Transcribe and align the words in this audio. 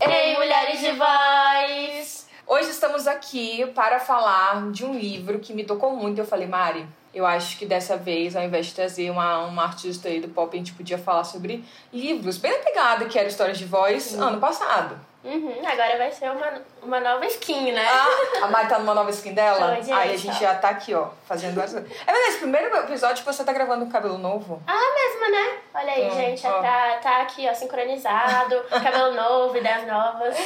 Ei, 0.00 0.36
mulheres 0.36 0.80
de 0.80 0.92
voz! 0.92 2.28
Hoje 2.46 2.70
estamos 2.70 3.08
aqui 3.08 3.66
para 3.74 3.98
falar 3.98 4.70
de 4.70 4.84
um 4.84 4.96
livro 4.96 5.40
que 5.40 5.52
me 5.52 5.64
tocou 5.64 5.96
muito. 5.96 6.20
Eu 6.20 6.24
falei, 6.24 6.46
Mari, 6.46 6.86
eu 7.12 7.26
acho 7.26 7.58
que 7.58 7.66
dessa 7.66 7.96
vez, 7.96 8.36
ao 8.36 8.44
invés 8.44 8.66
de 8.66 8.74
trazer 8.74 9.10
uma, 9.10 9.44
uma 9.44 9.64
artista 9.64 10.08
aí 10.08 10.20
do 10.20 10.28
pop, 10.28 10.54
a 10.54 10.58
gente 10.58 10.74
podia 10.74 10.98
falar 10.98 11.24
sobre 11.24 11.64
livros. 11.92 12.38
Bem 12.38 12.52
na 12.52 12.58
pegada 12.58 13.04
que 13.06 13.18
era 13.18 13.26
Histórias 13.26 13.58
de 13.58 13.64
Voz 13.64 14.14
ano 14.14 14.38
passado. 14.38 15.11
Uhum, 15.24 15.54
agora 15.64 15.96
vai 15.98 16.10
ser 16.10 16.30
uma, 16.32 16.62
uma 16.82 16.98
nova 16.98 17.24
skin, 17.26 17.70
né? 17.70 17.86
Ah, 17.88 18.44
a 18.44 18.48
Mari 18.48 18.68
tá 18.68 18.78
numa 18.80 18.92
nova 18.92 19.08
skin 19.10 19.32
dela? 19.32 19.76
Tô, 19.76 19.82
gente, 19.82 19.92
Aí 19.92 20.14
a 20.14 20.16
gente 20.16 20.36
ó. 20.36 20.40
já 20.40 20.54
tá 20.56 20.70
aqui, 20.70 20.92
ó, 20.94 21.10
fazendo 21.28 21.60
as. 21.62 21.72
É 21.74 21.80
verdade, 21.80 22.26
esse 22.28 22.38
primeiro 22.38 22.76
episódio 22.76 23.24
que 23.24 23.32
você 23.32 23.44
tá 23.44 23.52
gravando 23.52 23.84
com 23.86 23.92
cabelo 23.92 24.18
novo. 24.18 24.60
Ah, 24.66 24.94
mesmo, 24.94 25.30
né? 25.30 25.58
Olha 25.74 25.92
aí, 25.92 26.08
Ó, 26.10 26.14
gente, 26.16 26.44
ó. 26.44 26.60
Tá, 26.60 26.98
tá 27.00 27.22
aqui, 27.22 27.48
ó, 27.48 27.54
sincronizado, 27.54 28.62
cabelo 28.68 29.14
novo, 29.14 29.56
ideias 29.56 29.86
novas. 29.86 30.36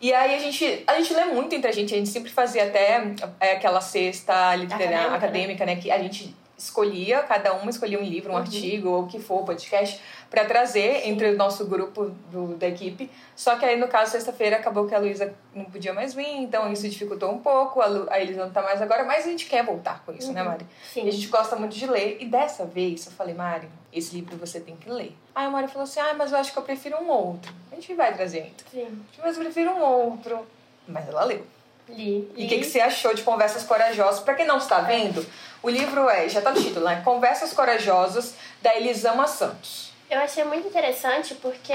E 0.00 0.12
aí 0.14 0.34
a 0.34 0.38
gente, 0.38 0.82
a 0.86 0.94
gente 0.94 1.12
lê 1.12 1.26
muito 1.26 1.54
entre 1.54 1.68
a 1.70 1.72
gente, 1.74 1.92
a 1.94 1.98
gente 1.98 2.08
sempre 2.08 2.30
fazia 2.30 2.64
até 2.64 3.02
é, 3.38 3.52
aquela 3.52 3.82
cesta 3.82 4.54
literária, 4.56 4.96
Acadêmica, 5.08 5.16
acadêmica, 5.26 5.66
né? 5.66 5.76
Que 5.76 5.90
a 5.90 5.98
gente 5.98 6.34
escolhia, 6.56 7.20
cada 7.22 7.52
uma 7.54 7.68
escolhia 7.70 7.98
um 7.98 8.02
livro, 8.04 8.30
um 8.30 8.34
Uhum. 8.34 8.40
artigo, 8.40 8.88
ou 8.88 9.02
o 9.02 9.06
que 9.08 9.18
for, 9.18 9.44
podcast, 9.44 10.00
pra 10.32 10.46
trazer 10.46 11.06
entre 11.06 11.28
o 11.28 11.36
nosso 11.36 11.66
grupo 11.66 12.06
do, 12.30 12.56
da 12.56 12.66
equipe. 12.66 13.10
Só 13.36 13.56
que 13.56 13.66
aí, 13.66 13.78
no 13.78 13.86
caso, 13.86 14.12
sexta-feira 14.12 14.56
acabou 14.56 14.86
que 14.86 14.94
a 14.94 14.98
Luísa 14.98 15.34
não 15.54 15.66
podia 15.66 15.92
mais 15.92 16.14
vir, 16.14 16.26
então 16.38 16.72
isso 16.72 16.88
dificultou 16.88 17.30
um 17.30 17.38
pouco, 17.38 17.82
a, 17.82 17.86
Lu, 17.86 18.06
a 18.10 18.18
Elisa 18.18 18.46
não 18.46 18.50
tá 18.50 18.62
mais 18.62 18.80
agora, 18.80 19.04
mas 19.04 19.26
a 19.26 19.28
gente 19.28 19.44
quer 19.44 19.62
voltar 19.62 20.02
com 20.06 20.12
isso, 20.12 20.32
né, 20.32 20.42
Mari? 20.42 20.64
Sim. 20.90 21.04
E 21.04 21.08
a 21.10 21.12
gente 21.12 21.26
gosta 21.26 21.54
muito 21.54 21.76
de 21.76 21.86
ler. 21.86 22.16
E 22.18 22.24
dessa 22.24 22.64
vez 22.64 23.04
eu 23.04 23.12
falei, 23.12 23.34
Mari, 23.34 23.68
esse 23.92 24.14
livro 24.14 24.34
você 24.38 24.58
tem 24.58 24.74
que 24.74 24.88
ler. 24.88 25.14
Aí 25.34 25.44
a 25.44 25.50
Mari 25.50 25.68
falou 25.68 25.82
assim: 25.82 26.00
ah, 26.00 26.14
mas 26.14 26.32
eu 26.32 26.38
acho 26.38 26.50
que 26.50 26.58
eu 26.58 26.62
prefiro 26.62 26.96
um 26.96 27.10
outro. 27.10 27.52
A 27.70 27.74
gente 27.74 27.92
vai 27.92 28.14
trazer 28.14 28.44
ainda. 28.44 28.64
Sim. 28.70 29.02
Mas 29.22 29.36
eu 29.36 29.42
prefiro 29.42 29.70
um 29.72 29.82
outro. 29.82 30.46
Mas 30.88 31.06
ela 31.08 31.24
leu. 31.24 31.44
Li. 31.90 32.32
E 32.34 32.46
o 32.46 32.48
que, 32.48 32.58
que 32.58 32.64
você 32.64 32.80
achou 32.80 33.12
de 33.12 33.22
Conversas 33.22 33.64
Corajosas? 33.64 34.20
Pra 34.20 34.32
quem 34.32 34.46
não 34.46 34.56
está 34.56 34.80
vendo, 34.80 35.26
o 35.62 35.68
livro 35.68 36.08
é, 36.08 36.26
já 36.26 36.40
tá 36.40 36.52
no 36.52 36.62
título, 36.62 36.86
né? 36.86 37.02
Conversas 37.04 37.52
Corajosas, 37.52 38.34
da 38.62 38.74
Elisama 38.74 39.28
Santos. 39.28 39.91
Eu 40.12 40.20
achei 40.20 40.44
muito 40.44 40.68
interessante 40.68 41.34
porque 41.36 41.72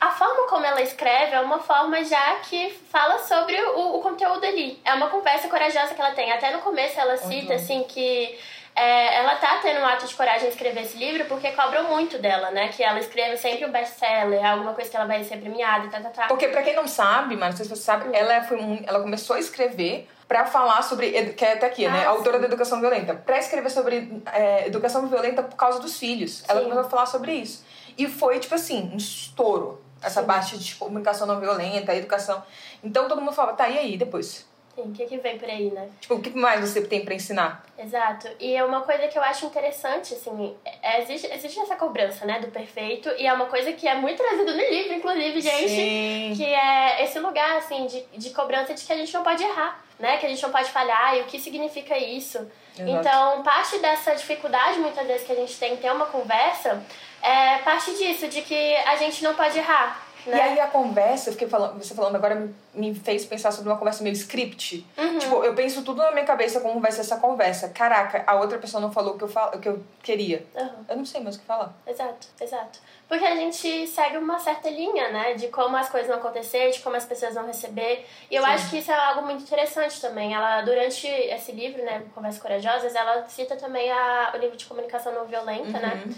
a 0.00 0.10
forma 0.12 0.48
como 0.48 0.64
ela 0.64 0.80
escreve 0.80 1.34
é 1.34 1.40
uma 1.40 1.58
forma 1.58 2.02
já 2.02 2.36
que 2.36 2.70
fala 2.90 3.18
sobre 3.18 3.60
o, 3.60 3.96
o 3.98 4.00
conteúdo 4.00 4.42
ali. 4.46 4.80
É 4.82 4.94
uma 4.94 5.08
conversa 5.10 5.48
corajosa 5.48 5.94
que 5.94 6.00
ela 6.00 6.12
tem. 6.12 6.32
Até 6.32 6.50
no 6.50 6.60
começo 6.60 6.98
ela 6.98 7.18
cita, 7.18 7.48
bom. 7.48 7.54
assim, 7.54 7.84
que 7.84 8.38
é, 8.74 9.16
ela 9.18 9.36
tá 9.36 9.58
tendo 9.60 9.80
um 9.80 9.86
ato 9.86 10.06
de 10.06 10.14
coragem 10.14 10.46
em 10.46 10.48
escrever 10.48 10.80
esse 10.80 10.96
livro 10.96 11.26
porque 11.26 11.52
cobram 11.52 11.90
muito 11.90 12.16
dela, 12.16 12.50
né? 12.52 12.68
Que 12.68 12.82
ela 12.82 12.98
escreve 12.98 13.36
sempre 13.36 13.66
um 13.66 13.70
best-seller, 13.70 14.42
alguma 14.42 14.72
coisa 14.72 14.88
que 14.90 14.96
ela 14.96 15.04
vai 15.04 15.22
ser 15.22 15.36
premiada 15.36 15.84
e 15.84 15.90
tá, 15.90 16.00
tá, 16.00 16.08
tá. 16.08 16.26
Porque 16.28 16.48
pra 16.48 16.62
quem 16.62 16.74
não 16.74 16.88
sabe, 16.88 17.36
mas 17.36 17.50
não 17.50 17.56
sei 17.58 17.66
se 17.66 17.76
você 17.76 17.82
sabe, 17.82 18.16
ela, 18.16 18.42
foi 18.44 18.56
um- 18.56 18.82
ela 18.86 18.98
começou 19.02 19.36
a 19.36 19.38
escrever 19.38 20.08
pra 20.32 20.46
falar 20.46 20.80
sobre, 20.80 21.10
que 21.34 21.44
é 21.44 21.52
até 21.52 21.66
aqui, 21.66 21.86
né? 21.86 22.06
Ah, 22.06 22.08
Autora 22.08 22.38
da 22.38 22.46
educação 22.46 22.80
violenta. 22.80 23.12
Pra 23.14 23.38
escrever 23.38 23.68
sobre 23.68 24.22
é, 24.32 24.66
educação 24.66 25.06
violenta 25.06 25.42
por 25.42 25.56
causa 25.56 25.78
dos 25.78 25.98
filhos. 25.98 26.42
Ela 26.48 26.60
Sim. 26.60 26.64
começou 26.70 26.86
a 26.86 26.90
falar 26.90 27.04
sobre 27.04 27.34
isso. 27.34 27.62
E 27.98 28.08
foi, 28.08 28.38
tipo 28.38 28.54
assim, 28.54 28.90
um 28.94 28.96
estouro. 28.96 29.82
Essa 30.02 30.22
Sim. 30.22 30.26
parte 30.26 30.56
de 30.58 30.74
comunicação 30.76 31.26
não 31.26 31.38
violenta, 31.38 31.94
educação. 31.94 32.42
Então 32.82 33.06
todo 33.08 33.20
mundo 33.20 33.34
falava, 33.34 33.54
tá, 33.58 33.68
e 33.68 33.78
aí, 33.78 33.98
depois? 33.98 34.50
Sim, 34.74 34.84
o 34.86 34.92
que 34.92 35.04
que 35.04 35.18
vem 35.18 35.36
por 35.38 35.50
aí, 35.50 35.70
né? 35.70 35.86
Tipo, 36.00 36.14
o 36.14 36.22
que 36.22 36.30
mais 36.30 36.60
você 36.66 36.80
tem 36.80 37.04
pra 37.04 37.12
ensinar? 37.14 37.62
Exato. 37.78 38.26
E 38.40 38.56
é 38.56 38.64
uma 38.64 38.80
coisa 38.80 39.06
que 39.08 39.18
eu 39.18 39.22
acho 39.22 39.44
interessante, 39.44 40.14
assim, 40.14 40.56
é- 40.64 41.02
existe, 41.02 41.26
existe 41.30 41.60
essa 41.60 41.76
cobrança, 41.76 42.24
né, 42.24 42.40
do 42.40 42.46
perfeito, 42.48 43.10
e 43.18 43.26
é 43.26 43.32
uma 43.34 43.46
coisa 43.46 43.70
que 43.74 43.86
é 43.86 43.94
muito 43.94 44.16
trazida 44.16 44.50
no 44.50 44.58
livro, 44.62 44.94
inclusive, 44.94 45.42
gente, 45.42 45.68
Sim. 45.68 46.32
que 46.38 46.44
é 46.46 47.04
esse 47.04 47.18
lugar, 47.18 47.58
assim, 47.58 47.86
de, 47.86 48.00
de 48.16 48.30
cobrança 48.30 48.72
de 48.72 48.82
que 48.82 48.90
a 48.94 48.96
gente 48.96 49.12
não 49.12 49.22
pode 49.22 49.42
errar, 49.42 49.84
né, 50.02 50.18
que 50.18 50.26
a 50.26 50.28
gente 50.28 50.42
não 50.42 50.50
pode 50.50 50.68
falhar, 50.70 51.16
e 51.16 51.20
o 51.20 51.24
que 51.24 51.38
significa 51.38 51.96
isso. 51.96 52.38
Exato. 52.76 52.90
Então, 52.90 53.42
parte 53.44 53.78
dessa 53.78 54.14
dificuldade, 54.16 54.80
muitas 54.80 55.06
vezes, 55.06 55.24
que 55.24 55.32
a 55.32 55.36
gente 55.36 55.56
tem 55.56 55.74
em 55.74 55.76
ter 55.76 55.92
uma 55.92 56.06
conversa, 56.06 56.82
é 57.22 57.58
parte 57.58 57.96
disso, 57.96 58.26
de 58.26 58.42
que 58.42 58.76
a 58.78 58.96
gente 58.96 59.22
não 59.22 59.34
pode 59.34 59.56
errar, 59.56 60.02
né? 60.26 60.36
E 60.36 60.40
aí 60.40 60.60
a 60.60 60.66
conversa, 60.66 61.28
eu 61.28 61.32
fiquei 61.32 61.48
falando, 61.48 61.82
você 61.82 61.94
falando 61.94 62.16
agora 62.16 62.48
me- 62.74 62.94
fez 62.94 63.24
pensar 63.24 63.50
sobre 63.52 63.70
uma 63.70 63.78
conversa 63.78 64.02
meio 64.02 64.14
script. 64.14 64.86
Uhum. 64.96 65.18
Tipo, 65.18 65.44
eu 65.44 65.54
penso 65.54 65.82
tudo 65.82 65.98
na 66.02 66.12
minha 66.12 66.24
cabeça 66.24 66.60
como 66.60 66.80
vai 66.80 66.92
ser 66.92 67.00
essa 67.02 67.16
conversa. 67.16 67.68
Caraca, 67.70 68.22
a 68.26 68.34
outra 68.36 68.58
pessoa 68.58 68.80
não 68.80 68.92
falou 68.92 69.14
o 69.14 69.18
que 69.18 69.24
eu, 69.24 69.28
fal... 69.28 69.50
o 69.54 69.58
que 69.58 69.68
eu 69.68 69.82
queria. 70.02 70.46
Uhum. 70.54 70.84
Eu 70.88 70.96
não 70.96 71.04
sei 71.04 71.20
mais 71.20 71.36
o 71.36 71.40
que 71.40 71.44
falar. 71.46 71.72
Exato, 71.86 72.26
exato. 72.40 72.78
Porque 73.08 73.24
a 73.26 73.36
gente 73.36 73.86
segue 73.88 74.16
uma 74.16 74.38
certa 74.38 74.70
linha, 74.70 75.10
né? 75.10 75.34
De 75.34 75.48
como 75.48 75.76
as 75.76 75.88
coisas 75.90 76.08
vão 76.08 76.16
acontecer, 76.18 76.70
de 76.70 76.80
como 76.80 76.96
as 76.96 77.04
pessoas 77.04 77.34
vão 77.34 77.46
receber. 77.46 78.06
E 78.30 78.34
eu 78.36 78.42
Sim. 78.42 78.48
acho 78.50 78.70
que 78.70 78.78
isso 78.78 78.90
é 78.90 78.94
algo 78.94 79.22
muito 79.22 79.42
interessante 79.42 80.00
também. 80.00 80.32
Ela, 80.32 80.62
durante 80.62 81.06
esse 81.06 81.52
livro, 81.52 81.84
né, 81.84 82.02
Conversas 82.14 82.40
Corajosas, 82.40 82.94
ela 82.94 83.28
cita 83.28 83.56
também 83.56 83.90
a, 83.92 84.32
o 84.34 84.38
livro 84.38 84.56
de 84.56 84.64
comunicação 84.64 85.12
não 85.12 85.26
violenta, 85.26 85.78
né? 85.78 86.02
Uhum. 86.06 86.12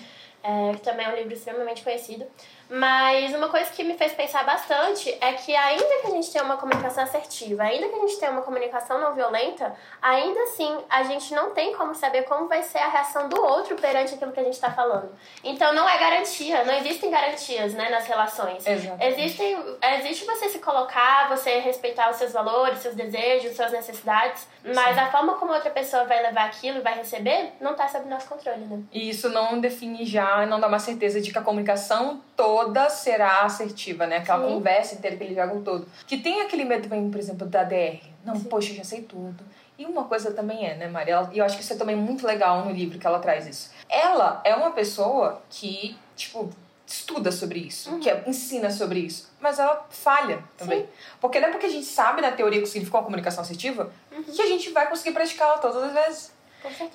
É, 0.47 0.75
que 0.75 0.83
também 0.83 1.07
é 1.07 1.09
um 1.09 1.17
livro 1.17 1.33
extremamente 1.33 1.83
conhecido. 1.83 2.27
Mas 2.69 3.35
uma 3.35 3.49
coisa 3.49 3.71
que 3.71 3.85
me 3.85 3.95
fez 3.95 4.13
pensar 4.13 4.45
bastante 4.45 5.17
é 5.21 5.33
que 5.35 5.55
ainda 5.55 5.85
que 6.01 6.07
a 6.07 6.11
gente 6.11 6.31
tenha 6.31 6.45
uma 6.45 6.57
comunicação 6.57 7.05
assertiva, 7.05 7.63
ainda 7.63 7.89
que 7.89 7.95
a 7.95 7.99
gente 8.01 8.19
tenha 8.19 8.33
uma 8.33 8.43
comunicação 8.43 9.01
não 9.01 9.15
violenta, 9.15 9.75
ainda 10.01 10.41
assim 10.45 10.79
a 10.89 11.03
gente 11.03 11.35
não 11.35 11.51
tem 11.51 11.75
como 11.75 11.95
saber 11.95 12.23
como 12.23 12.49
vai 12.49 12.63
ser 12.63 12.79
a 12.79 12.89
reação 12.89 13.29
do 13.29 13.41
outro 13.41 13.77
perante 13.77 14.15
aquilo 14.15 14.33
que 14.33 14.41
a 14.41 14.45
gente 14.45 14.55
está 14.55 14.71
falando. 14.71 15.11
Então 15.43 15.75
não 15.75 15.89
é 15.89 15.99
garantia, 15.99 16.65
não 16.65 16.75
existem 16.75 17.11
garantias 17.11 17.75
né, 17.75 17.91
nas 17.91 18.07
relações. 18.07 18.65
Existem, 19.01 19.57
existe 19.99 20.25
você 20.25 20.49
se 20.49 20.59
colocar, 20.59 21.29
você 21.29 21.59
respeitar 21.59 22.11
os 22.11 22.17
seus 22.17 22.33
valores, 22.33 22.79
seus 22.79 22.95
desejos, 22.95 23.55
suas 23.57 23.73
necessidades, 23.73 24.47
mas 24.75 24.97
a 24.97 25.11
forma 25.11 25.35
como 25.35 25.53
outra 25.53 25.71
pessoa 25.71 26.05
vai 26.05 26.23
levar 26.23 26.47
aquilo 26.47 26.79
e 26.79 26.81
vai 26.81 26.95
receber 26.95 27.53
não 27.61 27.75
tá 27.75 27.89
sob 27.89 28.09
nosso 28.09 28.27
controle, 28.27 28.65
né? 28.65 28.83
E 28.93 29.11
isso 29.11 29.29
não 29.29 29.61
define 29.61 30.05
já, 30.05 30.47
não 30.47 30.59
dá 30.59 30.67
uma 30.67 30.79
certeza 30.79 31.21
de 31.21 31.31
que 31.31 31.39
a 31.39 31.43
comunicação 31.43 32.23
toda 32.37 32.54
será 32.91 33.43
assertiva, 33.43 34.07
né? 34.07 34.19
Aquela 34.19 34.47
Sim. 34.47 34.55
conversa 34.55 34.95
inteira, 34.95 35.17
aquele 35.17 35.35
jogo 35.35 35.61
todo. 35.63 35.87
Que 36.07 36.19
tem 36.19 36.43
aquele 36.43 36.65
medo 36.65 36.85
também, 36.89 37.11
por 37.11 37.19
exemplo, 37.19 37.47
da 37.47 37.65
DR. 37.65 38.01
Não, 38.25 38.37
Sim. 38.37 38.45
poxa, 38.45 38.75
já 38.75 38.85
sei 38.85 39.03
tudo. 39.03 39.45
E 39.79 39.85
uma 39.87 40.05
coisa 40.05 40.33
também 40.33 40.65
é, 40.67 40.77
né, 40.77 40.87
Maria? 40.89 41.29
E 41.33 41.39
eu 41.39 41.45
acho 41.45 41.57
que 41.57 41.63
isso 41.63 41.73
é 41.73 41.77
também 41.77 41.97
muito 41.97 42.27
legal 42.27 42.65
no 42.65 42.71
livro 42.71 42.99
que 42.99 43.07
ela 43.07 43.19
traz 43.19 43.47
isso. 43.47 43.71
Ela 43.89 44.41
é 44.45 44.55
uma 44.55 44.71
pessoa 44.71 45.43
que, 45.51 45.99
tipo, 46.15 46.49
estuda 46.87 47.33
sobre 47.33 47.59
isso, 47.61 47.91
Uhum. 47.91 47.99
que 48.01 48.09
é- 48.09 48.23
ensina 48.27 48.71
sobre 48.71 49.01
isso, 49.01 49.33
mas 49.41 49.59
ela 49.59 49.85
falha 49.91 50.45
também. 50.57 50.87
Porque 51.21 51.41
não 51.41 51.49
é 51.49 51.51
porque 51.51 51.67
a 51.67 51.71
gente 51.71 51.87
sabe 51.87 52.21
na 52.21 52.31
teoria 52.31 52.61
o 52.61 52.63
que 52.63 52.69
significa 52.69 52.99
uma 52.99 53.03
comunicação 53.05 53.43
assertiva 53.43 53.91
que 54.33 54.43
a 54.43 54.47
gente 54.47 54.71
vai 54.71 54.89
conseguir 54.89 55.13
praticá-la 55.13 55.59
todas 55.59 55.83
as 55.83 55.93
vezes. 55.93 56.35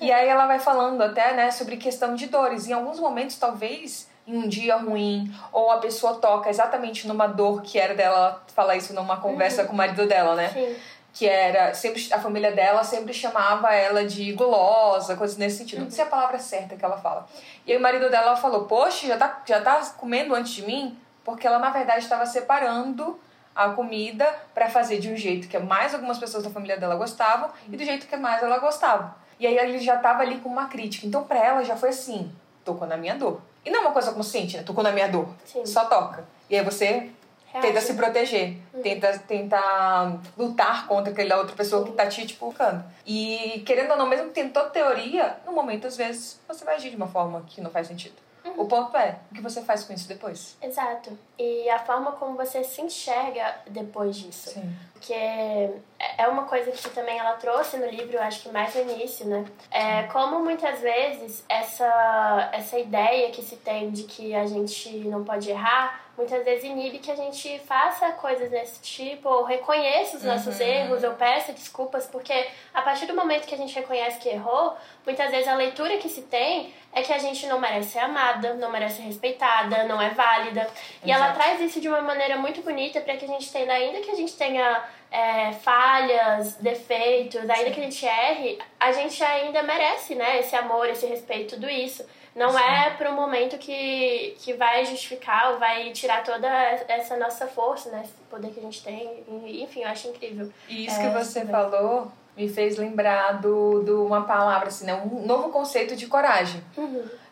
E 0.00 0.10
aí 0.10 0.26
ela 0.28 0.46
vai 0.46 0.58
falando 0.58 1.00
até, 1.02 1.32
né, 1.34 1.50
sobre 1.50 1.76
questão 1.76 2.14
de 2.14 2.26
dores. 2.26 2.66
Em 2.66 2.72
alguns 2.72 2.98
momentos, 2.98 3.36
talvez, 3.36 4.08
em 4.30 4.36
um 4.36 4.48
dia 4.48 4.76
ruim, 4.76 5.32
ou 5.52 5.70
a 5.70 5.78
pessoa 5.78 6.14
toca 6.14 6.48
exatamente 6.48 7.08
numa 7.08 7.26
dor 7.26 7.62
que 7.62 7.78
era 7.78 7.94
dela 7.94 8.10
ela 8.10 8.42
fala 8.54 8.76
isso 8.76 8.92
numa 8.92 9.16
conversa 9.18 9.64
com 9.64 9.72
o 9.72 9.76
marido 9.76 10.06
dela, 10.06 10.34
né? 10.34 10.48
Sim. 10.50 10.76
Que 11.12 11.28
era, 11.28 11.74
sempre 11.74 12.06
a 12.12 12.20
família 12.20 12.52
dela 12.52 12.84
sempre 12.84 13.12
chamava 13.12 13.74
ela 13.74 14.04
de 14.04 14.32
gulosa, 14.32 15.16
coisas 15.16 15.36
nesse 15.36 15.58
sentido. 15.58 15.82
Não 15.82 15.90
sei 15.90 16.04
a 16.04 16.08
palavra 16.08 16.38
certa 16.38 16.76
que 16.76 16.84
ela 16.84 16.96
fala. 16.96 17.26
E 17.66 17.72
aí 17.72 17.78
o 17.78 17.82
marido 17.82 18.08
dela 18.08 18.36
falou, 18.36 18.64
poxa, 18.66 19.08
já 19.08 19.16
tá, 19.16 19.42
já 19.44 19.60
tá 19.60 19.80
comendo 19.96 20.34
antes 20.34 20.52
de 20.52 20.62
mim? 20.62 20.96
Porque 21.24 21.46
ela, 21.46 21.58
na 21.58 21.70
verdade, 21.70 22.04
estava 22.04 22.24
separando 22.26 23.18
a 23.54 23.70
comida 23.70 24.24
pra 24.54 24.70
fazer 24.70 25.00
de 25.00 25.10
um 25.10 25.16
jeito 25.16 25.48
que 25.48 25.58
mais 25.58 25.92
algumas 25.92 26.18
pessoas 26.18 26.44
da 26.44 26.50
família 26.50 26.76
dela 26.76 26.94
gostavam 26.94 27.50
e 27.68 27.76
do 27.76 27.84
jeito 27.84 28.06
que 28.06 28.16
mais 28.16 28.40
ela 28.42 28.58
gostava. 28.58 29.16
E 29.38 29.46
aí 29.46 29.58
ele 29.58 29.80
já 29.80 29.96
tava 29.96 30.22
ali 30.22 30.38
com 30.38 30.48
uma 30.48 30.66
crítica. 30.66 31.06
Então 31.06 31.24
pra 31.24 31.44
ela 31.44 31.64
já 31.64 31.74
foi 31.74 31.88
assim, 31.88 32.30
tocou 32.64 32.86
na 32.86 32.96
minha 32.96 33.16
dor. 33.16 33.40
E 33.64 33.70
não 33.70 33.80
é 33.80 33.82
uma 33.82 33.92
coisa 33.92 34.12
consciente, 34.12 34.56
né? 34.56 34.62
Tocou 34.62 34.82
na 34.82 34.92
minha 34.92 35.08
dor. 35.08 35.28
Sim. 35.44 35.64
Só 35.66 35.84
toca. 35.84 36.24
E 36.48 36.56
aí 36.56 36.64
você 36.64 37.10
Reage. 37.46 37.66
tenta 37.66 37.80
se 37.80 37.94
proteger, 37.94 38.56
tenta, 38.82 39.18
tenta 39.18 40.18
lutar 40.38 40.86
contra 40.86 41.12
aquela 41.12 41.36
outra 41.36 41.54
pessoa 41.54 41.84
que 41.84 41.92
tá 41.92 42.06
te, 42.06 42.26
tipo, 42.26 42.40
colocando. 42.40 42.84
E 43.06 43.62
querendo 43.66 43.90
ou 43.90 43.96
não, 43.96 44.06
mesmo 44.06 44.30
tendo 44.30 44.52
toda 44.52 44.70
teoria, 44.70 45.36
no 45.44 45.52
momento, 45.52 45.86
às 45.86 45.96
vezes, 45.96 46.40
você 46.46 46.64
vai 46.64 46.76
agir 46.76 46.90
de 46.90 46.96
uma 46.96 47.08
forma 47.08 47.44
que 47.46 47.60
não 47.60 47.70
faz 47.70 47.86
sentido. 47.88 48.14
O 48.56 48.66
ponto 48.66 48.96
é, 48.96 49.18
o 49.30 49.34
que 49.34 49.40
você 49.40 49.62
faz 49.62 49.84
com 49.84 49.92
isso 49.92 50.08
depois? 50.08 50.56
Exato. 50.62 51.16
E 51.38 51.68
a 51.68 51.78
forma 51.78 52.12
como 52.12 52.36
você 52.36 52.64
se 52.64 52.80
enxerga 52.80 53.56
depois 53.68 54.16
disso. 54.16 54.50
Sim. 54.50 54.76
porque 54.92 55.14
é 55.14 56.28
uma 56.28 56.44
coisa 56.44 56.70
que 56.70 56.90
também 56.90 57.18
ela 57.18 57.32
trouxe 57.32 57.78
no 57.78 57.86
livro, 57.86 58.20
acho 58.20 58.42
que 58.42 58.48
mais 58.50 58.74
no 58.74 58.82
início, 58.82 59.26
né? 59.26 59.46
É 59.70 60.02
como 60.04 60.40
muitas 60.40 60.80
vezes 60.80 61.42
essa, 61.48 62.50
essa 62.52 62.78
ideia 62.78 63.30
que 63.30 63.42
se 63.42 63.56
tem 63.56 63.90
de 63.90 64.04
que 64.04 64.34
a 64.34 64.46
gente 64.46 64.90
não 65.08 65.24
pode 65.24 65.50
errar, 65.50 66.00
muitas 66.20 66.44
vezes 66.44 66.64
inibe 66.64 66.98
que 66.98 67.10
a 67.10 67.16
gente 67.16 67.58
faça 67.60 68.12
coisas 68.12 68.50
desse 68.50 68.80
tipo, 68.82 69.26
ou 69.28 69.42
reconheça 69.44 70.18
os 70.18 70.22
nossos 70.22 70.60
Uhum. 70.60 70.66
erros, 70.66 71.02
ou 71.02 71.12
peça 71.14 71.52
desculpas, 71.52 72.06
porque 72.06 72.46
a 72.74 72.82
partir 72.82 73.06
do 73.06 73.14
momento 73.14 73.46
que 73.46 73.54
a 73.54 73.58
gente 73.58 73.74
reconhece 73.74 74.18
que 74.20 74.28
errou, 74.28 74.76
muitas 75.06 75.30
vezes 75.30 75.48
a 75.48 75.54
leitura 75.54 75.96
que 75.96 76.08
se 76.08 76.22
tem 76.22 76.74
é 76.92 77.00
que 77.02 77.12
a 77.12 77.18
gente 77.18 77.46
não 77.46 77.58
merece 77.58 77.90
ser 77.92 78.00
amada, 78.00 78.52
não 78.54 78.70
merece 78.70 78.96
ser 78.96 79.02
respeitada, 79.04 79.84
não 79.84 80.00
é 80.00 80.10
válida. 80.10 80.68
E 81.04 81.10
ela 81.10 81.32
traz 81.32 81.60
isso 81.60 81.80
de 81.80 81.88
uma 81.88 82.02
maneira 82.02 82.36
muito 82.36 82.60
bonita 82.62 83.00
para 83.00 83.16
que 83.16 83.24
a 83.24 83.28
gente 83.28 83.50
tenha, 83.50 83.72
ainda 83.72 84.00
que 84.00 84.10
a 84.10 84.14
gente 84.14 84.36
tenha 84.36 84.84
é, 85.10 85.52
falhas, 85.52 86.54
defeitos, 86.56 87.48
ainda 87.48 87.70
que 87.70 87.80
a 87.80 87.84
gente 87.84 88.04
erre, 88.04 88.58
a 88.78 88.92
gente 88.92 89.22
ainda 89.24 89.62
merece, 89.62 90.14
né, 90.14 90.38
esse 90.40 90.54
amor, 90.54 90.88
esse 90.88 91.06
respeito, 91.06 91.54
tudo 91.54 91.68
isso. 91.70 92.04
Não 92.34 92.56
é 92.58 92.90
para 92.90 93.10
um 93.10 93.14
momento 93.16 93.58
que, 93.58 94.36
que 94.38 94.52
vai 94.54 94.84
justificar 94.86 95.52
ou 95.52 95.58
vai 95.58 95.90
tirar 95.92 96.22
toda 96.22 96.46
essa 96.88 97.16
nossa 97.16 97.46
força, 97.46 97.90
né, 97.90 98.02
esse 98.04 98.12
poder 98.30 98.50
que 98.52 98.60
a 98.60 98.62
gente 98.62 98.82
tem. 98.82 99.24
Enfim, 99.62 99.82
eu 99.82 99.88
acho 99.88 100.08
incrível. 100.08 100.50
E 100.68 100.86
isso 100.86 101.00
É, 101.00 101.02
que 101.10 101.18
você 101.18 101.40
também. 101.40 101.54
falou 101.54 102.12
me 102.36 102.48
fez 102.48 102.78
lembrar 102.78 103.32
do, 103.40 103.82
do 103.82 104.06
uma 104.06 104.22
palavra, 104.22 104.68
assim, 104.68 104.86
né? 104.86 104.94
Um 104.94 105.26
novo 105.26 105.50
conceito 105.50 105.96
de 105.96 106.06
coragem. 106.06 106.62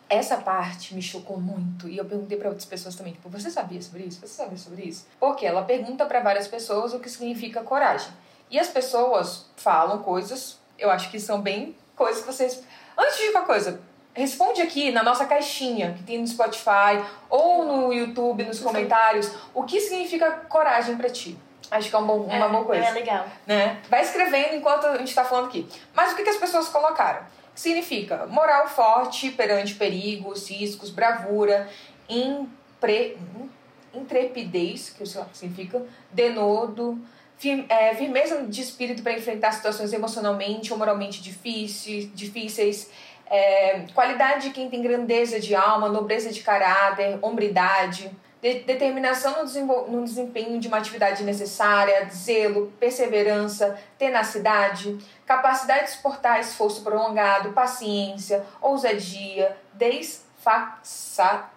Essa 0.09 0.37
parte 0.37 0.93
me 0.93 1.01
chocou 1.01 1.39
muito 1.39 1.87
e 1.87 1.97
eu 1.97 2.03
perguntei 2.05 2.37
pra 2.37 2.49
outras 2.49 2.65
pessoas 2.65 2.95
também, 2.95 3.13
tipo, 3.13 3.29
você 3.29 3.49
sabia 3.49 3.81
sobre 3.81 4.03
isso? 4.03 4.19
Você 4.19 4.27
sabia 4.33 4.57
sobre 4.57 4.83
isso? 4.83 5.07
Porque 5.19 5.45
ela 5.45 5.61
pergunta 5.63 6.05
pra 6.05 6.19
várias 6.19 6.47
pessoas 6.47 6.93
o 6.93 6.99
que 6.99 7.09
significa 7.09 7.61
coragem. 7.63 8.11
E 8.51 8.59
as 8.59 8.67
pessoas 8.67 9.45
falam 9.55 9.99
coisas, 10.03 10.59
eu 10.77 10.89
acho 10.89 11.09
que 11.11 11.19
são 11.19 11.39
bem 11.41 11.75
coisas 11.95 12.21
que 12.21 12.27
vocês. 12.27 12.63
Antes 12.97 13.17
de 13.17 13.31
qualquer 13.31 13.45
coisa, 13.47 13.81
responde 14.19 14.61
aqui 14.61 14.91
na 14.91 15.01
nossa 15.03 15.25
caixinha 15.25 15.93
que 15.97 16.03
tem 16.03 16.17
no 16.19 16.27
Spotify 16.27 17.03
ou 17.29 17.65
no 17.65 17.93
YouTube, 17.93 18.43
nos 18.43 18.59
comentários, 18.59 19.31
o 19.53 19.63
que 19.63 19.79
significa 19.81 20.29
coragem 20.49 20.95
pra 20.97 21.09
ti. 21.09 21.37
Acho 21.71 21.89
que 21.89 21.95
é 21.95 21.99
um 21.99 22.05
bom- 22.07 22.23
uma 22.25 22.49
boa 22.49 22.65
coisa 22.65 22.85
É 22.85 22.91
legal. 22.91 23.25
né? 23.45 23.79
Vai 23.89 24.01
escrevendo 24.01 24.55
enquanto 24.55 24.85
a 24.87 24.97
gente 24.97 25.13
tá 25.13 25.23
falando 25.23 25.45
aqui. 25.47 25.67
Mas 25.93 26.11
o 26.11 26.15
que, 26.15 26.23
que 26.23 26.29
as 26.29 26.37
pessoas 26.37 26.67
colocaram? 26.69 27.21
Significa 27.53 28.25
moral 28.27 28.67
forte 28.67 29.29
perante 29.31 29.75
perigos, 29.75 30.49
riscos, 30.49 30.89
bravura, 30.89 31.69
impre, 32.09 33.17
intrepidez, 33.93 34.89
que 34.89 35.05
sei 35.05 35.21
lá 35.21 35.27
significa, 35.33 35.83
denodo, 36.11 36.99
é, 37.69 37.95
firmeza 37.95 38.43
de 38.43 38.61
espírito 38.61 39.01
para 39.01 39.13
enfrentar 39.13 39.51
situações 39.51 39.93
emocionalmente 39.93 40.71
ou 40.73 40.77
moralmente 40.79 41.21
difíceis, 41.21 42.09
difíceis 42.13 42.89
é, 43.29 43.85
qualidade 43.93 44.47
de 44.47 44.53
quem 44.53 44.69
tem 44.69 44.81
grandeza 44.81 45.39
de 45.39 45.53
alma, 45.55 45.89
nobreza 45.89 46.31
de 46.31 46.41
caráter, 46.41 47.19
hombridade, 47.21 48.09
de- 48.41 48.59
determinação 48.61 49.43
no, 49.43 49.87
no 49.87 50.03
desempenho 50.03 50.59
de 50.59 50.67
uma 50.67 50.77
atividade 50.77 51.23
necessária, 51.23 52.07
zelo, 52.11 52.71
perseverança, 52.79 53.77
tenacidade, 53.97 54.97
capacidade 55.25 55.85
de 55.85 55.91
suportar 55.91 56.39
esforço 56.39 56.81
prolongado, 56.83 57.51
paciência, 57.51 58.45
ousadia, 58.61 59.55
desfaçatez. 59.73 61.49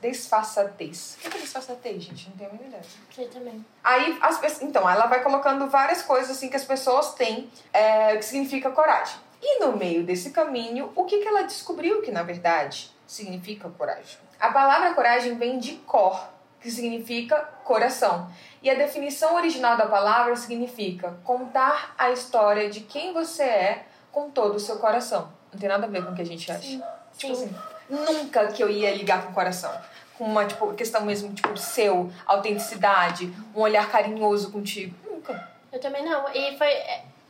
Desfaçatez. 0.00 1.16
O 1.24 1.30
que 1.30 1.36
é 1.36 1.40
desfaçatez, 1.40 2.02
gente? 2.04 2.28
Não 2.30 2.36
tenho 2.36 2.50
a 2.50 2.52
mínima 2.52 2.68
ideia. 2.68 2.82
Eu 3.18 3.28
também. 3.30 3.64
Aí, 3.82 4.16
as, 4.20 4.62
então, 4.62 4.88
ela 4.88 5.06
vai 5.06 5.22
colocando 5.22 5.66
várias 5.68 6.02
coisas 6.02 6.30
assim 6.30 6.48
que 6.48 6.56
as 6.56 6.64
pessoas 6.64 7.14
têm 7.14 7.50
é, 7.72 8.16
que 8.16 8.24
significa 8.24 8.70
coragem. 8.70 9.16
E 9.42 9.58
no 9.60 9.76
meio 9.76 10.04
desse 10.04 10.30
caminho, 10.30 10.92
o 10.94 11.04
que, 11.04 11.18
que 11.18 11.28
ela 11.28 11.42
descobriu 11.42 12.02
que, 12.02 12.10
na 12.10 12.22
verdade, 12.22 12.90
significa 13.06 13.68
coragem? 13.70 14.18
A 14.38 14.50
palavra 14.50 14.94
coragem 14.94 15.36
vem 15.36 15.58
de 15.58 15.74
cor, 15.76 16.28
que 16.60 16.70
significa 16.70 17.36
coração. 17.64 18.30
E 18.62 18.68
a 18.68 18.74
definição 18.74 19.34
original 19.36 19.76
da 19.76 19.86
palavra 19.86 20.36
significa 20.36 21.16
contar 21.24 21.94
a 21.96 22.10
história 22.10 22.68
de 22.68 22.80
quem 22.80 23.12
você 23.14 23.42
é 23.42 23.84
com 24.12 24.30
todo 24.30 24.56
o 24.56 24.60
seu 24.60 24.78
coração. 24.78 25.32
Não 25.52 25.58
tem 25.58 25.68
nada 25.68 25.86
a 25.86 25.88
ver 25.88 26.04
com 26.04 26.12
o 26.12 26.14
que 26.14 26.22
a 26.22 26.26
gente 26.26 26.50
acha. 26.50 26.62
Sim. 26.62 26.82
Tipo 27.16 27.32
assim, 27.32 27.54
nunca 27.88 28.48
que 28.48 28.62
eu 28.62 28.68
ia 28.68 28.94
ligar 28.94 29.24
com 29.24 29.30
o 29.30 29.34
coração. 29.34 29.72
Com 30.16 30.24
uma 30.24 30.44
tipo, 30.44 30.72
questão 30.74 31.02
mesmo, 31.04 31.32
tipo, 31.32 31.56
seu, 31.56 32.12
autenticidade, 32.26 33.32
um 33.54 33.60
olhar 33.60 33.90
carinhoso 33.90 34.52
contigo. 34.52 34.94
Nunca. 35.10 35.48
Eu 35.72 35.80
também 35.80 36.04
não. 36.04 36.28
E 36.34 36.58
foi. 36.58 36.70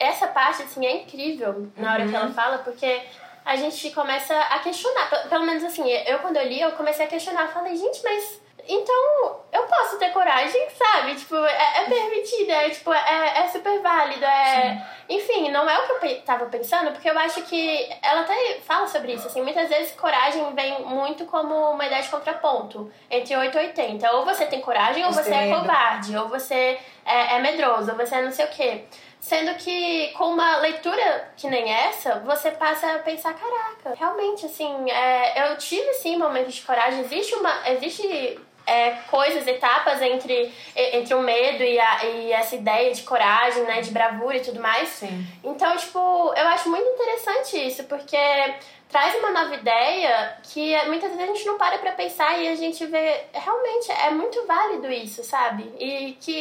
Essa 0.01 0.27
parte, 0.29 0.63
assim, 0.63 0.85
é 0.87 0.97
incrível 1.03 1.69
na 1.77 1.93
hora 1.93 2.09
que 2.09 2.15
ela 2.17 2.31
fala, 2.31 2.59
porque 2.59 3.03
a 3.45 3.55
gente 3.57 3.91
começa 3.91 4.35
a 4.35 4.59
questionar. 4.61 5.09
Pe- 5.11 5.29
Pelo 5.29 5.45
menos 5.45 5.63
assim, 5.63 5.89
eu 5.91 6.19
quando 6.21 6.39
eu 6.39 6.47
li, 6.49 6.61
eu 6.61 6.73
comecei 6.73 7.05
a 7.05 7.09
questionar. 7.09 7.47
Falei, 7.49 7.77
gente, 7.77 8.01
mas. 8.03 8.41
Então, 8.73 9.41
eu 9.51 9.63
posso 9.65 9.99
ter 9.99 10.11
coragem, 10.13 10.69
sabe? 10.71 11.15
Tipo, 11.17 11.35
é, 11.35 11.83
é 11.83 11.85
permitido, 11.87 12.51
é, 12.51 12.69
tipo, 12.71 12.93
é, 12.93 13.39
é 13.39 13.49
super 13.49 13.81
válido, 13.81 14.23
é... 14.25 14.87
Enfim, 15.09 15.51
não 15.51 15.69
é 15.69 15.77
o 15.79 15.99
que 15.99 16.07
eu 16.07 16.23
tava 16.23 16.45
pensando, 16.47 16.93
porque 16.93 17.09
eu 17.11 17.19
acho 17.19 17.41
que 17.43 17.89
ela 18.03 18.21
até 18.21 18.61
fala 18.61 18.87
sobre 18.87 19.15
isso, 19.15 19.27
assim, 19.27 19.43
muitas 19.43 19.69
vezes 19.69 19.93
coragem 19.99 20.55
vem 20.55 20.83
muito 20.85 21.25
como 21.25 21.53
uma 21.71 21.87
ideia 21.87 22.03
de 22.03 22.11
contraponto, 22.11 22.93
entre 23.11 23.35
8 23.35 23.57
e 23.57 23.61
80. 23.61 24.13
Ou 24.13 24.25
você 24.27 24.45
tem 24.47 24.61
coragem, 24.61 25.05
ou 25.05 25.11
você 25.11 25.31
é 25.35 25.49
covarde, 25.59 26.17
ou 26.17 26.29
você 26.29 26.79
é, 27.07 27.37
é 27.37 27.41
medroso, 27.41 27.91
ou 27.91 27.97
você 27.97 28.15
é 28.17 28.23
não 28.23 28.31
sei 28.31 28.45
o 28.45 28.49
quê. 28.51 28.85
Sendo 29.21 29.55
que 29.57 30.09
com 30.13 30.29
uma 30.29 30.57
leitura 30.57 31.31
que 31.37 31.47
nem 31.49 31.71
essa, 31.71 32.21
você 32.21 32.51
passa 32.53 32.95
a 32.95 32.99
pensar, 33.01 33.35
caraca, 33.35 33.95
realmente, 33.95 34.47
assim, 34.47 34.91
é, 34.91 35.51
eu 35.51 35.59
tive 35.59 35.93
sim 35.95 36.17
momentos 36.17 36.55
de 36.55 36.63
coragem. 36.63 37.01
Existe 37.01 37.35
uma. 37.35 37.69
Existe 37.69 38.41
é, 38.67 38.93
coisas, 39.11 39.47
etapas 39.47 40.01
entre, 40.01 40.51
entre 40.75 41.15
o 41.15 41.21
medo 41.21 41.63
e, 41.63 41.79
a, 41.79 42.05
e 42.07 42.33
essa 42.33 42.57
ideia 42.57 42.95
de 42.95 43.03
coragem, 43.03 43.65
né? 43.65 43.83
De 43.83 43.91
bravura 43.91 44.39
e 44.39 44.41
tudo 44.41 44.59
mais. 44.59 44.89
Sim. 44.89 45.27
Então, 45.45 45.77
tipo, 45.77 45.99
eu 45.99 46.47
acho 46.49 46.71
muito 46.71 46.89
interessante 46.89 47.59
isso, 47.59 47.85
porque 47.85 48.17
traz 48.91 49.15
uma 49.17 49.31
nova 49.31 49.55
ideia 49.55 50.37
que 50.43 50.77
muitas 50.87 51.11
vezes 51.11 51.23
a 51.23 51.27
gente 51.27 51.47
não 51.47 51.57
para 51.57 51.79
pra 51.79 51.93
pensar 51.93 52.39
e 52.39 52.49
a 52.49 52.55
gente 52.55 52.85
vê, 52.87 53.25
realmente, 53.33 53.91
é 53.93 54.11
muito 54.11 54.45
válido 54.47 54.91
isso, 54.91 55.23
sabe? 55.23 55.73
E, 55.79 56.17
que, 56.21 56.33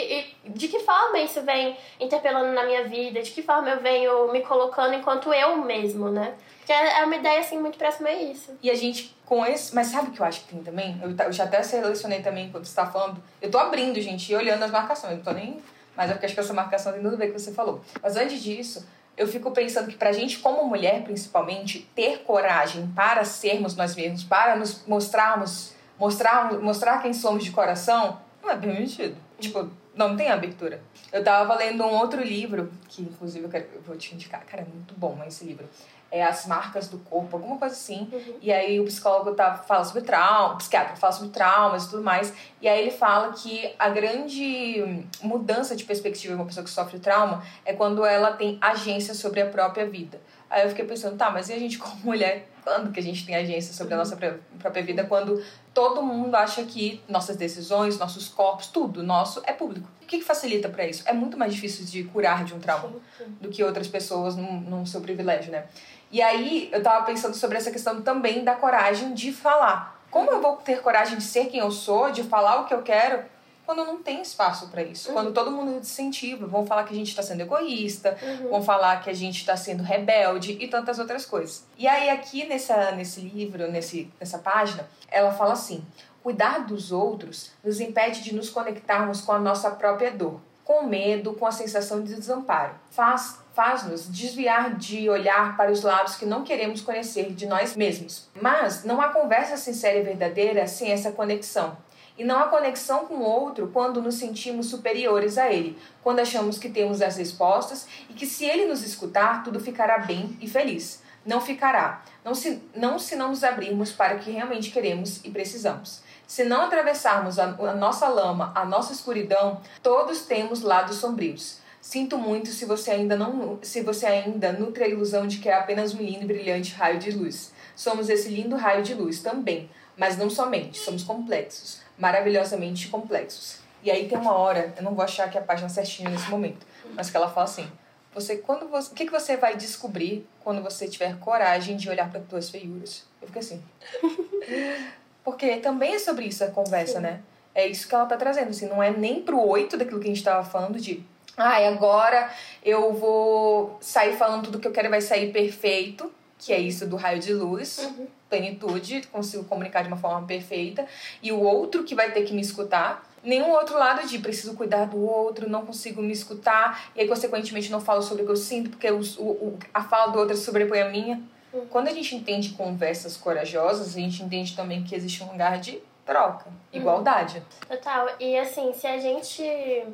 e 0.46 0.50
de 0.50 0.68
que 0.68 0.80
forma 0.80 1.19
isso 1.19 1.42
vem 1.42 1.78
interpelando 2.00 2.51
na 2.54 2.63
minha 2.63 2.84
vida, 2.86 3.22
de 3.22 3.31
que 3.31 3.44
forma 3.44 3.69
eu 3.69 3.80
venho 3.80 4.31
me 4.31 4.42
colocando 4.42 4.96
enquanto 4.96 5.34
eu 5.34 5.57
mesmo, 5.57 6.10
né? 6.10 6.34
Porque 6.69 6.74
é 6.74 7.04
uma 7.04 7.16
ideia, 7.16 7.40
assim, 7.40 7.57
muito 7.57 7.80
próxima 7.80 8.10
a 8.10 8.13
isso. 8.13 8.56
E 8.62 8.69
a 8.69 8.75
gente, 8.75 9.16
com 9.25 9.44
esse. 9.44 9.74
Mas 9.74 9.88
sabe 9.88 10.10
o 10.10 10.12
que 10.12 10.19
eu 10.19 10.25
acho 10.25 10.42
que 10.42 10.54
tem 10.54 10.62
também? 10.62 11.02
Eu, 11.02 11.25
eu 11.25 11.34
já 11.34 11.45
até 11.45 11.63
selecionei 11.63 12.22
também 12.22 12.45
enquanto 12.45 12.66
você 12.66 12.75
tá 12.75 12.86
falando. 12.86 13.24
Eu 13.42 13.50
tô 13.50 13.57
abrindo, 13.57 14.00
gente, 14.00 14.31
e 14.31 14.36
olhando 14.36 14.63
as 14.63 14.69
marcações. 14.69 15.13
Eu 15.13 15.18
não 15.18 15.24
tô 15.24 15.31
nem. 15.31 15.60
Mas 15.98 16.12
é 16.12 16.13
porque 16.13 16.28
acho 16.28 16.36
que 16.36 16.40
essa 16.40 16.54
marcação 16.54 16.94
tem 16.94 17.02
tudo 17.02 17.16
a 17.16 17.18
ver 17.18 17.25
com 17.25 17.31
o 17.31 17.36
que 17.36 17.42
você 17.42 17.52
falou. 17.54 17.81
Mas 18.04 18.16
antes 18.16 18.40
disso, 18.44 18.88
eu 19.19 19.27
fico 19.27 19.51
pensando 19.51 19.89
que 19.89 19.98
pra 19.98 20.13
gente, 20.13 20.39
como 20.39 20.63
mulher 20.63 21.04
principalmente, 21.04 21.80
ter 21.94 22.19
coragem 22.19 22.88
para 22.95 23.25
sermos 23.25 23.75
nós 23.75 23.94
mesmos, 23.94 24.23
para 24.23 24.56
nos 24.56 24.85
mostrarmos, 24.88 25.73
mostrar, 25.99 26.54
mostrar 26.54 27.02
quem 27.02 27.14
somos 27.14 27.44
de 27.44 27.52
coração, 27.52 28.21
não 28.42 28.49
é 28.49 28.56
permitido. 28.56 29.18
Tipo, 29.38 29.69
não 29.94 30.16
tem 30.16 30.30
abertura. 30.30 30.81
Eu 31.11 31.21
tava 31.21 31.54
lendo 31.56 31.83
um 31.83 31.95
outro 31.95 32.23
livro, 32.23 32.71
que 32.88 33.02
inclusive 33.02 33.44
eu, 33.44 33.49
quero, 33.49 33.68
eu 33.76 33.81
vou 33.81 33.97
te 33.97 34.16
indicar. 34.16 34.45
Cara, 34.45 34.64
é 34.64 34.66
muito 34.66 34.94
bom 34.95 35.21
esse 35.28 35.44
livro. 35.44 35.68
É 36.11 36.23
As 36.23 36.47
Marcas 36.47 36.87
do 36.87 36.97
Corpo, 36.99 37.37
alguma 37.37 37.57
coisa 37.57 37.75
assim. 37.75 38.09
E 38.42 38.51
aí 38.51 38.80
o 38.80 38.85
psicólogo 38.85 39.33
tá, 39.35 39.56
fala 39.57 39.83
sobre 39.85 40.01
trauma, 40.01 40.54
o 40.54 40.57
psiquiatra 40.57 40.95
fala 40.95 41.13
sobre 41.13 41.30
traumas 41.30 41.85
e 41.85 41.89
tudo 41.89 42.04
mais. 42.04 42.33
E 42.61 42.68
aí 42.68 42.81
ele 42.81 42.92
fala 42.92 43.31
que 43.33 43.73
a 43.78 43.89
grande 43.89 45.06
mudança 45.21 45.75
de 45.75 45.83
perspectiva 45.83 46.33
de 46.33 46.39
uma 46.39 46.45
pessoa 46.47 46.63
que 46.63 46.69
sofre 46.69 46.99
trauma 46.99 47.44
é 47.66 47.73
quando 47.73 48.04
ela 48.06 48.31
tem 48.31 48.57
agência 48.61 49.13
sobre 49.13 49.42
a 49.42 49.45
própria 49.47 49.85
vida. 49.87 50.19
Aí 50.49 50.63
eu 50.63 50.69
fiquei 50.69 50.83
pensando, 50.85 51.16
tá, 51.16 51.30
mas 51.30 51.49
e 51.49 51.54
a 51.54 51.59
gente 51.59 51.78
como 51.80 51.95
mulher, 52.04 52.49
quando 52.63 52.92
que 52.92 52.99
a 52.99 53.04
gente 53.04 53.23
tem 53.25 53.35
agência 53.35 53.71
sobre 53.73 53.94
a 53.94 53.97
nossa 53.97 54.16
pró- 54.16 54.33
própria 54.57 54.81
vida? 54.83 55.04
Quando 55.04 55.44
todo 55.73 56.01
mundo 56.01 56.33
acha 56.35 56.63
que 56.63 57.01
nossas 57.07 57.35
decisões, 57.37 57.99
nossos 57.99 58.28
corpos, 58.28 58.68
tudo 58.68 59.04
nosso 59.04 59.42
é 59.45 59.54
público. 59.54 59.87
O 60.01 60.06
que, 60.07 60.18
que 60.18 60.23
facilita 60.25 60.68
pra 60.69 60.87
isso? 60.87 61.04
É 61.06 61.13
muito 61.13 61.37
mais 61.37 61.54
difícil 61.54 61.85
de 61.85 62.04
curar 62.06 62.44
de 62.44 62.56
um 62.56 62.59
trauma 62.59 62.94
do 63.39 63.49
que 63.49 63.63
outras 63.63 63.87
pessoas 63.87 64.35
num, 64.35 64.59
num 64.61 64.85
seu 64.87 65.01
privilégio, 65.01 65.51
né? 65.51 65.66
E 66.11 66.21
aí 66.21 66.69
eu 66.71 66.81
tava 66.81 67.06
pensando 67.06 67.35
sobre 67.35 67.57
essa 67.57 67.71
questão 67.71 68.01
também 68.01 68.44
da 68.44 68.56
coragem 68.56 69.13
de 69.13 69.31
falar. 69.31 69.99
Como 70.09 70.31
eu 70.31 70.42
vou 70.42 70.57
ter 70.57 70.81
coragem 70.81 71.18
de 71.18 71.23
ser 71.23 71.45
quem 71.47 71.59
eu 71.59 71.71
sou, 71.71 72.11
de 72.11 72.23
falar 72.23 72.61
o 72.61 72.66
que 72.66 72.73
eu 72.73 72.81
quero, 72.81 73.23
quando 73.69 73.85
não 73.85 74.01
tem 74.01 74.19
espaço 74.19 74.68
pra 74.69 74.81
isso? 74.81 75.13
Quando 75.13 75.31
todo 75.31 75.51
mundo 75.51 75.78
incentiva, 75.78 76.47
vão 76.47 76.66
falar 76.66 76.85
que 76.85 76.92
a 76.92 76.97
gente 76.97 77.16
tá 77.16 77.21
sendo 77.21 77.42
egoísta, 77.42 78.18
vão 78.49 78.63
falar 78.63 78.99
que 79.04 79.11
a 79.11 79.13
gente 79.13 79.45
tá 79.45 79.56
sendo 79.56 79.83
rebelde 79.83 80.57
e 80.59 80.68
tantas 80.68 80.97
outras 80.97 81.23
coisas. 81.23 81.63
E 81.78 81.87
aí 81.87 82.09
aqui 82.09 82.47
nessa, 82.47 82.92
nesse 82.94 83.21
livro, 83.21 83.71
nesse, 83.71 84.11
nessa 84.19 84.39
página, 84.39 84.89
ela 85.07 85.31
fala 85.31 85.54
assim: 85.54 85.85
cuidar 86.23 86.66
dos 86.66 86.92
outros 86.92 87.51
nos 87.63 87.80
impede 87.80 88.23
de 88.23 88.33
nos 88.33 88.49
conectarmos 88.49 89.21
com 89.21 89.33
a 89.33 89.39
nossa 89.39 89.69
própria 89.69 90.09
dor. 90.09 90.42
Com 90.69 90.83
medo, 90.83 91.33
com 91.33 91.47
a 91.47 91.52
sensação 91.52 92.04
de 92.04 92.14
desamparo. 92.14 92.76
Faz 92.92 93.40
faz-nos 93.56 94.07
desviar 94.07 94.76
de 94.76 95.09
olhar 95.09 95.57
para 95.57 95.71
os 95.71 95.81
lados 95.81 96.16
que 96.16 96.28
não 96.28 96.44
queremos 96.44 96.80
conhecer 96.80 97.33
de 97.33 97.47
nós 97.47 97.76
mesmos. 97.76 98.30
Mas 98.40 98.83
não 98.83 99.02
há 99.02 99.09
conversa 99.09 99.57
sincera 99.57 99.97
e 99.97 100.04
verdadeira 100.04 100.68
sem 100.68 100.92
essa 100.92 101.11
conexão. 101.11 101.76
E 102.16 102.23
não 102.23 102.38
há 102.38 102.44
conexão 102.44 103.07
com 103.07 103.16
o 103.16 103.23
outro 103.23 103.71
quando 103.73 103.99
nos 103.99 104.16
sentimos 104.16 104.68
superiores 104.68 105.40
a 105.40 105.52
ele, 105.52 105.76
quando 106.04 106.19
achamos 106.19 106.59
que 106.59 106.69
temos 106.69 107.02
as 107.02 107.18
respostas 107.18 107.88
e 108.07 108.14
que 108.14 108.28
se 108.28 108.45
ele 108.45 108.68
nos 108.68 108.83
escutar, 108.83 109.44
tudo 109.44 109.59
ficará 109.59 109.97
bem 109.97 110.38
e 110.40 110.47
feliz. 110.47 111.02
Não 111.26 111.42
ficará, 111.42 112.04
não 112.23 112.35
se 112.35 112.61
não, 112.76 112.99
se 112.99 113.16
não 113.16 113.30
nos 113.30 113.44
abrirmos 113.44 113.92
para 113.92 114.18
o 114.18 114.19
que 114.19 114.30
realmente 114.30 114.69
queremos 114.69 115.19
e 115.26 115.31
precisamos. 115.31 116.07
Se 116.30 116.44
não 116.44 116.62
atravessarmos 116.62 117.40
a, 117.40 117.45
a 117.45 117.74
nossa 117.74 118.07
lama, 118.07 118.52
a 118.54 118.64
nossa 118.64 118.94
escuridão, 118.94 119.59
todos 119.81 120.28
temos 120.28 120.62
lados 120.62 120.98
sombrios. 120.98 121.57
Sinto 121.81 122.19
muito 122.19 122.50
se 122.50 122.66
você 122.66 122.92
ainda 122.92 123.18
não, 123.18 123.57
se 123.64 123.81
você 123.81 124.06
ainda 124.06 124.54
nutre 124.54 124.83
a 124.83 124.88
ilusão 124.88 125.26
de 125.26 125.40
que 125.40 125.50
é 125.50 125.56
apenas 125.56 125.95
um 125.95 125.98
lindo 125.98 126.26
e 126.26 126.28
brilhante 126.28 126.76
raio 126.76 127.00
de 127.00 127.09
luz. 127.09 127.52
Somos 127.76 128.09
esse 128.09 128.30
lindo 128.30 128.56
raio 128.56 128.83
de 128.83 128.94
luz 128.94 129.24
também, 129.24 129.71
mas 129.98 130.19
não 130.19 130.30
somente, 130.30 130.78
somos 130.78 131.02
complexos, 131.02 131.81
maravilhosamente 131.98 132.90
complexos. 132.90 133.57
E 133.81 133.90
aí 133.90 134.07
tem 134.07 134.16
uma 134.16 134.33
hora, 134.33 134.71
eu 134.78 134.83
não 134.83 134.94
vou 134.94 135.04
achar 135.04 135.31
que 135.31 135.38
a 135.38 135.42
página 135.42 135.68
certinha 135.68 136.12
nesse 136.12 136.30
momento, 136.30 136.64
mas 136.94 137.09
que 137.09 137.18
ela 137.18 137.31
fala 137.31 137.45
assim: 137.45 137.68
você 138.14 138.38
quando 138.38 138.68
você, 138.68 138.92
o 138.92 138.94
que 138.94 139.06
que 139.06 139.12
você 139.12 139.36
vai 139.36 139.57
descobrir 139.57 140.28
quando 140.44 140.62
você 140.62 140.88
tiver 140.88 141.18
coragem 141.18 141.76
de 141.76 141.90
olhar 141.90 142.07
para 142.12 142.19
tuas 142.19 142.52
feiuras? 142.52 143.04
Eu 143.19 143.28
fico 143.28 143.40
assim. 143.40 143.64
Porque 145.30 145.57
também 145.57 145.94
é 145.94 146.00
sobre 146.00 146.26
isso 146.26 146.44
a 146.44 146.48
conversa, 146.48 146.95
Sim. 146.95 147.02
né? 147.02 147.19
É 147.54 147.68
isso 147.68 147.88
que 147.88 147.94
ela 147.94 148.06
tá 148.07 148.18
trazendo, 148.18 148.50
assim, 148.50 148.68
não 148.68 148.81
é 148.81 148.90
nem 148.90 149.21
pro 149.21 149.40
oito 149.40 149.78
daquilo 149.78 150.00
que 150.00 150.07
a 150.07 150.09
gente 150.09 150.24
tava 150.24 150.44
falando 150.44 150.80
de 150.80 151.04
Ai, 151.38 151.68
agora 151.68 152.30
eu 152.66 152.94
vou 152.94 153.78
sair 153.80 154.18
falando 154.18 154.45
tudo 154.45 154.59
que 154.59 154.68
eu 154.68 154.71
quero 154.71 154.88
e 154.88 154.90
vai 154.90 155.02
sair 155.02 155.31
perfeito, 155.31 156.12
que 156.40 156.52
é 156.52 156.57
isso 156.59 156.88
do 156.88 156.95
raio 156.95 157.19
de 157.19 157.31
luz, 157.31 157.88
plenitude, 158.28 159.04
consigo 159.12 159.44
comunicar 159.44 159.83
de 159.83 159.88
uma 159.88 159.98
forma 159.98 160.26
perfeita, 160.26 160.86
e 161.21 161.31
o 161.31 161.40
outro 161.40 161.83
que 161.83 161.94
vai 161.94 162.12
ter 162.12 162.24
que 162.24 162.33
me 162.33 162.42
escutar. 162.42 163.07
Nenhum 163.24 163.52
outro 163.52 163.78
lado 163.78 164.06
de 164.07 164.18
preciso 164.18 164.56
cuidar 164.56 164.86
do 164.86 165.00
outro, 165.00 165.48
não 165.50 165.66
consigo 165.66 166.02
me 166.02 166.12
escutar, 166.12 166.90
e 166.95 167.02
aí, 167.02 167.07
consequentemente, 167.07 167.71
não 167.71 167.80
falo 167.80 168.02
sobre 168.02 168.24
o 168.24 168.26
que 168.26 168.31
eu 168.31 168.36
sinto, 168.38 168.71
porque 168.71 168.90
o, 168.90 169.00
o- 169.19 169.59
a 169.74 169.83
fala 169.83 170.12
do 170.12 170.19
outro 170.19 170.36
sobrepõe 170.36 170.81
a 170.81 170.90
minha. 170.90 171.21
Quando 171.69 171.87
a 171.87 171.94
gente 171.94 172.15
entende 172.15 172.49
conversas 172.49 173.18
corajosas, 173.18 173.95
a 173.95 173.99
gente 173.99 174.21
entende 174.23 174.56
também 174.56 174.83
que 174.83 174.95
existe 174.95 175.23
um 175.23 175.31
lugar 175.31 175.59
de 175.59 175.81
troca, 176.06 176.45
igualdade. 176.73 177.44
Total. 177.68 178.09
E 178.19 178.37
assim, 178.37 178.73
se 178.73 178.87
a 178.87 178.97
gente. 178.97 179.44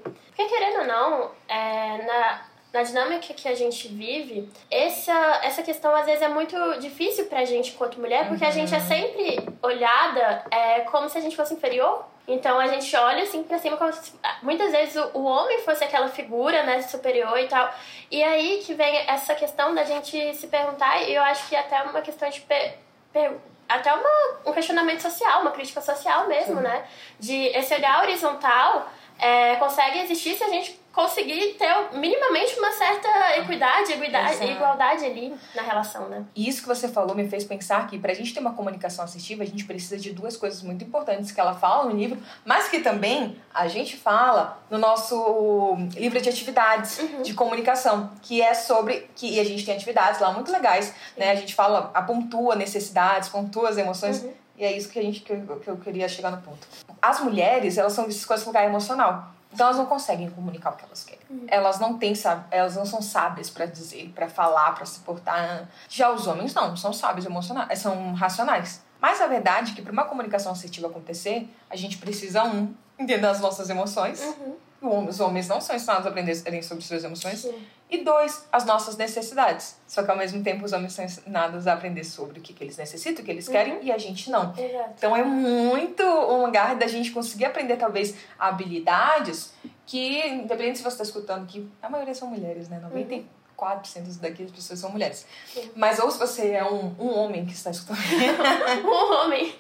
Porque 0.04 0.46
querendo 0.46 0.80
ou 0.80 0.88
não, 0.88 1.32
é, 1.48 2.06
na, 2.06 2.42
na 2.74 2.84
dinâmica 2.84 3.34
que 3.34 3.48
a 3.48 3.56
gente 3.56 3.88
vive, 3.90 4.50
essa, 4.72 5.14
essa 5.44 5.62
questão 5.62 5.94
às 5.96 6.06
vezes 6.06 6.22
é 6.22 6.30
muito 6.30 6.56
difícil 6.80 7.26
pra 7.26 7.44
gente 7.44 7.74
enquanto 7.74 8.00
mulher, 8.00 8.28
porque 8.28 8.46
a 8.46 8.52
gente 8.52 8.74
é 8.74 8.80
sempre 8.80 9.38
olhada 9.62 10.46
é, 10.50 10.82
como 10.82 11.10
se 11.10 11.18
a 11.18 11.22
gente 11.22 11.36
fosse 11.36 11.54
inferior. 11.54 12.06
Então 12.28 12.60
a 12.60 12.68
gente 12.68 12.96
olha 12.96 13.22
assim 13.24 13.44
pra 13.44 13.60
cima 13.60 13.78
como 13.78 13.94
se 13.94 14.14
muitas 14.42 14.72
vezes 14.72 14.96
o, 14.96 15.20
o 15.20 15.24
homem 15.26 15.62
fosse 15.62 15.84
aquela 15.84 16.08
figura, 16.10 16.64
né, 16.64 16.82
superior 16.82 17.38
e 17.38 17.48
tal. 17.48 17.72
E 18.10 18.24
aí 18.24 18.64
que 18.66 18.74
vem 18.74 18.98
essa 19.08 19.36
questão 19.36 19.76
da 19.76 19.84
gente 19.84 20.34
se 20.36 20.48
perguntar, 20.48 21.04
e 21.04 21.14
eu 21.14 21.22
acho 21.22 21.48
que 21.48 21.56
até 21.56 21.84
uma 21.84 22.02
questão 22.02 22.28
de 22.30 22.42
per, 22.42 22.78
per- 23.14 23.38
até 23.70 23.94
uma, 23.94 24.40
um 24.46 24.54
questionamento 24.54 25.02
social, 25.02 25.42
uma 25.42 25.52
crítica 25.52 25.82
social 25.82 26.28
mesmo, 26.28 26.60
né? 26.62 26.86
De 27.20 27.48
esse 27.48 27.74
olhar 27.76 28.02
horizontal 28.04 28.90
é, 29.20 29.56
consegue 29.56 30.00
existir 30.00 30.36
se 30.36 30.44
a 30.44 30.50
gente 30.50 30.80
conseguir 30.96 31.56
ter 31.60 31.68
minimamente 31.94 32.58
uma 32.58 32.72
certa 32.72 33.38
equidade, 33.38 33.92
equidade 33.92 34.46
igualdade 34.46 35.04
ali 35.04 35.36
na 35.54 35.62
relação, 35.62 36.08
né? 36.08 36.24
E 36.34 36.48
isso 36.48 36.62
que 36.62 36.68
você 36.70 36.88
falou 36.88 37.14
me 37.14 37.28
fez 37.28 37.44
pensar 37.44 37.86
que 37.88 38.00
para 38.00 38.14
a 38.14 38.16
gente 38.16 38.34
ter 38.34 38.40
uma 38.40 38.54
comunicação 38.54 39.04
assertiva, 39.04 39.44
a 39.44 39.46
gente 39.46 39.66
precisa 39.66 39.98
de 39.98 40.14
duas 40.14 40.38
coisas 40.38 40.64
muito 40.64 40.86
importantes 40.86 41.34
que 41.34 41.40
ela 41.40 41.54
fala 41.54 41.84
no 41.90 41.98
livro, 41.98 42.18
mas 42.46 42.70
que 42.70 42.80
também 42.80 43.38
a 43.54 43.68
gente 43.68 43.98
fala 43.98 44.58
no 44.70 44.78
nosso 44.78 45.76
livro 45.96 46.22
de 46.22 46.30
atividades 46.30 47.02
de 47.22 47.34
comunicação, 47.34 48.12
que 48.22 48.42
é 48.42 48.54
sobre 48.54 49.10
que 49.16 49.36
e 49.36 49.40
a 49.40 49.44
gente 49.44 49.66
tem 49.66 49.76
atividades 49.76 50.22
lá 50.22 50.32
muito 50.32 50.50
legais, 50.50 50.96
né? 51.18 51.32
A 51.32 51.36
gente 51.36 51.54
fala, 51.54 51.92
a 51.94 52.02
pontua 52.02 52.56
necessidades, 52.56 53.28
pontua 53.28 53.68
as 53.68 53.78
emoções, 53.78 54.26
e 54.58 54.64
é 54.64 54.72
isso 54.72 54.88
que 54.88 54.98
a 54.98 55.02
gente 55.02 55.20
que 55.20 55.34
eu, 55.34 55.60
que 55.60 55.68
eu 55.68 55.76
queria 55.76 56.08
chegar 56.08 56.32
no 56.32 56.42
ponto. 56.42 56.66
As 57.10 57.20
mulheres, 57.22 57.78
elas 57.78 57.94
são 57.94 58.06
vistas 58.06 58.26
com 58.26 58.34
esse 58.34 58.46
lugar 58.46 58.66
emocional. 58.66 59.32
Então 59.54 59.68
elas 59.68 59.78
não 59.78 59.86
conseguem 59.86 60.30
comunicar 60.30 60.72
o 60.72 60.76
que 60.76 60.84
elas 60.84 61.04
querem. 61.04 61.22
Elas 61.48 61.80
não 61.80 61.98
têm, 61.98 62.14
elas 62.52 62.76
não 62.76 62.86
são 62.86 63.02
sábias 63.02 63.50
pra 63.50 63.66
dizer, 63.66 64.12
pra 64.14 64.28
falar, 64.28 64.74
pra 64.76 64.86
se 64.86 65.00
portar. 65.00 65.70
Já 65.88 66.10
os 66.12 66.28
homens 66.28 66.54
não, 66.54 66.76
são 66.76 66.92
sábios 66.92 67.26
emocionais, 67.26 67.80
são 67.80 68.14
racionais. 68.14 68.82
Mas 69.00 69.22
a 69.22 69.28
verdade 69.28 69.72
é 69.72 69.76
que 69.76 69.82
para 69.82 69.94
uma 69.94 70.04
comunicação 70.06 70.52
assertiva 70.52 70.88
acontecer, 70.88 71.50
a 71.70 71.76
gente 71.76 71.98
precisa 71.98 72.44
um 72.44 72.74
entender 73.00 73.26
as 73.28 73.40
nossas 73.40 73.70
emoções. 73.70 74.22
O- 74.22 74.58
Os 74.88 75.20
homens 75.20 75.48
não 75.48 75.60
são 75.62 75.76
ensinados 75.76 76.06
a 76.06 76.10
aprenderem 76.10 76.62
sobre 76.62 76.84
suas 76.84 77.04
emoções. 77.04 77.40
Sim. 77.40 77.66
E 77.90 78.04
dois, 78.04 78.46
as 78.52 78.66
nossas 78.66 78.98
necessidades. 78.98 79.78
Só 79.88 80.02
que 80.04 80.10
ao 80.10 80.18
mesmo 80.18 80.44
tempo 80.44 80.66
os 80.66 80.74
homens 80.74 80.94
são 80.94 81.06
ensinados 81.06 81.68
a 81.68 81.74
aprender 81.74 82.04
sobre 82.04 82.40
o 82.40 82.42
que, 82.42 82.52
que 82.52 82.64
eles 82.64 82.78
necessitam, 82.78 83.22
o 83.22 83.26
que 83.26 83.32
eles 83.32 83.48
querem, 83.48 83.78
e 83.84 83.92
a 83.92 83.98
gente 83.98 84.32
não. 84.32 84.54
Exato. 84.58 84.94
Então 84.98 85.16
é 85.16 85.24
muito 85.24 86.04
um 86.04 86.46
lugar 86.46 86.76
da 86.76 86.88
gente 86.88 87.12
conseguir 87.12 87.46
aprender, 87.46 87.78
talvez, 87.78 88.16
habilidades 88.40 89.54
que, 89.86 90.28
independente 90.28 90.80
se 90.80 90.84
você 90.84 90.96
está 90.96 91.04
escutando, 91.04 91.46
que 91.46 91.70
a 91.82 91.88
maioria 91.88 92.16
são 92.16 92.28
mulheres, 92.28 92.70
né? 92.70 92.82
94% 92.92 94.20
daqui 94.20 94.44
das 94.44 94.52
pessoas 94.52 94.80
são 94.80 94.90
mulheres. 94.90 95.26
Sim. 95.54 95.72
Mas 95.76 96.00
ou 96.00 96.10
se 96.10 96.18
você 96.18 96.52
é 96.54 96.66
um, 96.66 96.96
um 97.00 97.16
homem 97.16 97.46
que 97.46 97.54
está 97.54 97.70
escutando, 97.70 98.00
Um 98.84 99.14
homem. 99.14 99.56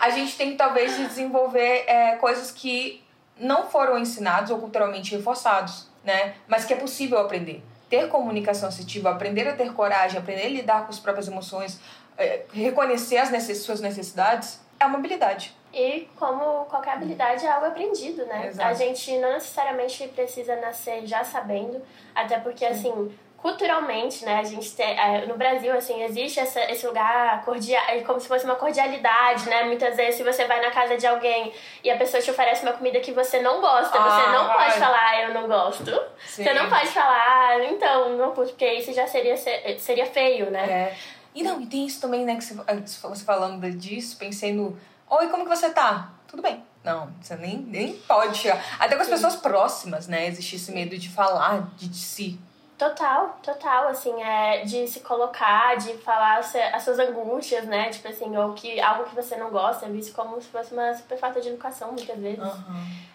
a 0.00 0.10
gente 0.10 0.36
tem 0.36 0.50
que 0.50 0.56
talvez 0.56 0.96
de 0.96 1.06
desenvolver 1.06 1.84
é, 1.86 2.16
coisas 2.16 2.50
que 2.50 3.04
não 3.38 3.68
foram 3.68 3.98
ensinados 3.98 4.50
ou 4.50 4.58
culturalmente 4.58 5.14
reforçados, 5.16 5.88
né? 6.04 6.34
Mas 6.46 6.64
que 6.64 6.72
é 6.72 6.76
possível 6.76 7.18
aprender. 7.18 7.62
Ter 7.88 8.08
comunicação 8.08 8.68
assertiva, 8.68 9.10
aprender 9.10 9.46
a 9.48 9.54
ter 9.54 9.72
coragem, 9.72 10.18
aprender 10.18 10.46
a 10.46 10.48
lidar 10.48 10.84
com 10.84 10.90
as 10.90 10.98
próprias 10.98 11.28
emoções, 11.28 11.80
é, 12.16 12.44
reconhecer 12.52 13.18
as 13.18 13.30
necess 13.30 13.58
suas 13.58 13.80
necessidades, 13.80 14.60
é 14.78 14.86
uma 14.86 14.98
habilidade. 14.98 15.54
E 15.72 16.08
como 16.16 16.64
qualquer 16.66 16.92
habilidade 16.92 17.44
é 17.44 17.50
algo 17.50 17.66
aprendido, 17.66 18.24
né? 18.26 18.46
Exato. 18.46 18.68
A 18.68 18.74
gente 18.74 19.18
não 19.18 19.32
necessariamente 19.32 20.06
precisa 20.08 20.54
nascer 20.56 21.04
já 21.04 21.24
sabendo, 21.24 21.82
até 22.14 22.38
porque, 22.38 22.64
assim, 22.64 23.12
culturalmente, 23.44 24.24
né, 24.24 24.36
a 24.40 24.42
gente 24.42 24.70
tem, 24.74 24.98
é, 24.98 25.26
no 25.26 25.36
Brasil, 25.36 25.70
assim, 25.76 26.02
existe 26.02 26.40
essa, 26.40 26.60
esse 26.72 26.86
lugar 26.86 27.44
cordial, 27.44 27.82
é 27.88 28.00
como 28.00 28.18
se 28.18 28.26
fosse 28.26 28.42
uma 28.46 28.54
cordialidade, 28.54 29.46
né? 29.50 29.64
Muitas 29.64 29.94
vezes, 29.96 30.14
se 30.14 30.22
você 30.22 30.46
vai 30.46 30.62
na 30.62 30.70
casa 30.70 30.96
de 30.96 31.06
alguém 31.06 31.52
e 31.82 31.90
a 31.90 31.96
pessoa 31.98 32.22
te 32.22 32.30
oferece 32.30 32.62
uma 32.62 32.72
comida 32.72 32.98
que 33.00 33.12
você 33.12 33.42
não 33.42 33.60
gosta, 33.60 33.98
Ah, 33.98 34.02
você 34.02 34.26
não 34.32 34.46
vai. 34.46 34.56
pode 34.68 34.78
falar, 34.80 35.10
"Ah, 35.10 35.22
eu 35.24 35.34
não 35.34 35.46
gosto. 35.46 35.90
Sim. 36.26 36.42
Você 36.42 36.54
não 36.54 36.70
pode 36.70 36.86
falar, 36.88 37.50
"Ah, 37.50 37.64
então, 37.66 38.16
não 38.16 38.30
curto, 38.32 38.48
porque 38.52 38.66
isso 38.72 38.94
já 38.94 39.06
seria, 39.06 39.36
ser- 39.36 39.78
seria 39.78 40.06
feio, 40.06 40.50
né? 40.50 40.64
É. 40.64 40.96
E 41.34 41.42
não, 41.42 41.60
e 41.60 41.66
tem 41.66 41.84
isso 41.84 42.00
também, 42.00 42.24
né, 42.24 42.36
que 42.36 42.44
você, 42.44 42.56
antes 42.66 42.96
você 42.96 43.24
falando 43.26 43.70
disso, 43.72 44.16
pensei 44.16 44.54
no. 44.54 44.74
Oi, 45.10 45.28
como 45.28 45.42
que 45.44 45.50
você 45.54 45.68
tá? 45.68 46.12
Tudo 46.26 46.40
bem. 46.40 46.64
Não, 46.82 47.10
você 47.20 47.36
nem, 47.36 47.58
nem 47.58 47.92
pode 47.92 48.38
chegar. 48.38 48.62
Até 48.78 48.96
com 48.96 49.02
as 49.02 49.08
pessoas 49.08 49.36
próximas, 49.36 50.08
né? 50.08 50.26
Existe 50.28 50.56
esse 50.56 50.72
medo 50.72 50.96
de 50.96 51.10
falar 51.10 51.68
de, 51.76 51.88
de 51.88 51.98
si. 51.98 52.38
Total, 52.76 53.38
total, 53.40 53.86
assim, 53.88 54.20
é 54.20 54.64
de 54.64 54.88
se 54.88 54.98
colocar, 55.00 55.76
de 55.76 55.96
falar 55.98 56.38
as 56.40 56.82
suas 56.82 56.98
angústias, 56.98 57.64
né? 57.66 57.88
Tipo 57.90 58.08
assim, 58.08 58.36
ou 58.36 58.52
que 58.52 58.80
algo 58.80 59.04
que 59.04 59.14
você 59.14 59.36
não 59.36 59.48
gosta 59.50 59.86
é 59.86 59.88
visto 59.88 60.12
como 60.14 60.40
se 60.40 60.48
fosse 60.48 60.72
uma 60.74 60.92
super 60.92 61.16
falta 61.16 61.40
de 61.40 61.50
educação, 61.50 61.92
muitas 61.92 62.18
vezes. 62.18 62.40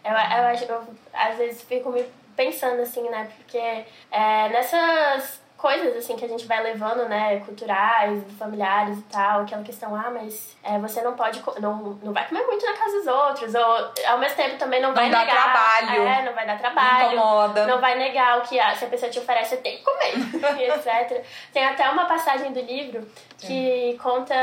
Eu, 0.04 0.12
eu, 0.12 0.48
acho- 0.48 0.64
eu, 0.64 0.84
às 1.14 1.36
vezes 1.38 1.62
fico 1.64 1.90
me 1.90 2.06
pensando 2.38 2.82
assim, 2.82 3.10
né? 3.10 3.30
Porque 3.38 3.58
é, 3.58 4.50
nessas 4.50 5.42
coisas 5.60 5.98
assim 5.98 6.16
que 6.16 6.24
a 6.24 6.28
gente 6.28 6.46
vai 6.48 6.64
levando, 6.64 7.08
né, 7.10 7.42
culturais, 7.46 8.24
familiares 8.40 8.98
e 8.98 9.02
tal, 9.04 9.42
aquela 9.42 9.62
questão, 9.62 9.94
ah, 9.94 10.10
mas 10.10 10.56
é, 10.64 10.80
você 10.80 11.02
não 11.02 11.14
pode, 11.18 11.44
não, 11.60 12.00
não 12.02 12.14
vai 12.14 12.26
comer 12.28 12.46
muito 12.46 12.66
na 12.66 12.74
casa 12.74 12.98
dos 12.98 13.08
outros, 13.08 13.54
ou 13.54 13.92
ao 14.08 14.18
mesmo 14.18 14.38
tempo 14.38 14.58
também 14.58 14.82
não, 14.82 14.90
Não 14.90 14.96
vai 14.96 15.10
dá 15.10 15.20
negar, 15.20 15.44
trabalho. 15.44 16.02
é, 16.08 16.22
não 16.24 16.34
vai 16.34 16.48
dar 16.48 16.58
trabalho, 16.58 17.14
Incomoda. 17.18 17.68
não 17.68 17.82
vai 17.82 17.96
negar 17.98 18.38
o 18.38 18.42
que 18.44 18.58
a, 18.58 18.74
se 18.74 18.86
a 18.86 18.88
pessoa 18.88 19.12
te 19.12 19.20
oferece, 19.20 19.50
você 19.50 19.58
tem 19.58 19.78
que 19.78 19.84
comer, 19.84 20.14
e 20.62 20.64
etc. 20.72 21.26
Tem 21.52 21.66
até 21.66 21.90
uma 21.90 22.06
passagem 22.06 22.54
do 22.54 22.62
livro 22.62 23.06
que 23.38 23.98
conta. 24.02 24.34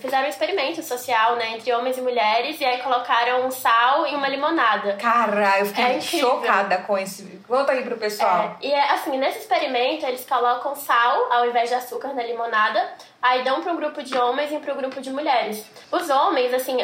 Fizeram 0.00 0.24
um 0.26 0.28
experimento 0.28 0.82
social, 0.82 1.36
né, 1.36 1.52
entre 1.54 1.72
homens 1.72 1.96
e 1.96 2.02
mulheres, 2.02 2.60
e 2.60 2.64
aí 2.64 2.78
colocaram 2.82 3.50
sal 3.50 4.06
em 4.06 4.14
uma 4.14 4.28
limonada. 4.28 4.94
Cara, 4.94 5.60
eu 5.60 5.66
fiquei 5.66 5.84
É 5.96 6.00
chocada 6.00 6.78
com 6.78 6.98
esse. 6.98 7.24
Conta 7.48 7.72
aí 7.72 7.82
pro 7.82 7.96
pessoal. 7.96 8.56
É, 8.60 8.66
e 8.66 8.72
é 8.72 8.90
assim, 8.92 9.16
nesse 9.18 9.38
experimento 9.38 10.04
eles 10.04 10.25
colocam 10.26 10.74
sal 10.74 11.32
ao 11.32 11.46
invés 11.46 11.68
de 11.68 11.74
açúcar 11.74 12.08
na 12.14 12.22
limonada, 12.22 12.92
aí 13.22 13.42
dão 13.42 13.62
para 13.62 13.72
um 13.72 13.76
grupo 13.76 14.02
de 14.02 14.16
homens 14.16 14.52
e 14.52 14.58
para 14.58 14.74
um 14.74 14.76
grupo 14.76 15.00
de 15.00 15.10
mulheres. 15.10 15.64
Os 15.90 16.10
homens, 16.10 16.52
assim, 16.52 16.76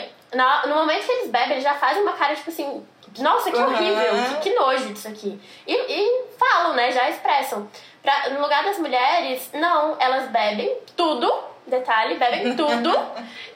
no 0.67 0.75
momento 0.75 1.05
que 1.05 1.13
eles 1.13 1.31
bebem, 1.31 1.53
eles 1.53 1.65
já 1.65 1.75
fazem 1.75 2.03
uma 2.03 2.13
cara, 2.13 2.35
tipo 2.35 2.51
assim, 2.51 2.87
nossa, 3.19 3.51
que 3.51 3.57
Uhum. 3.59 3.67
horrível, 3.75 4.15
que, 4.29 4.51
que 4.51 4.55
nojo 4.55 4.93
disso 4.93 5.09
aqui. 5.09 5.39
E, 5.67 5.75
e 5.75 6.25
falam, 6.39 6.73
né? 6.75 6.91
Já 6.91 7.11
expressam. 7.11 7.69
Pra, 8.03 8.31
no 8.31 8.41
lugar 8.41 8.65
das 8.65 8.79
mulheres, 8.79 9.51
não, 9.53 9.97
elas 10.01 10.29
bebem 10.31 10.77
tudo, 10.97 11.33
detalhe, 11.67 12.15
bebem 12.17 12.55
tudo. 12.57 12.91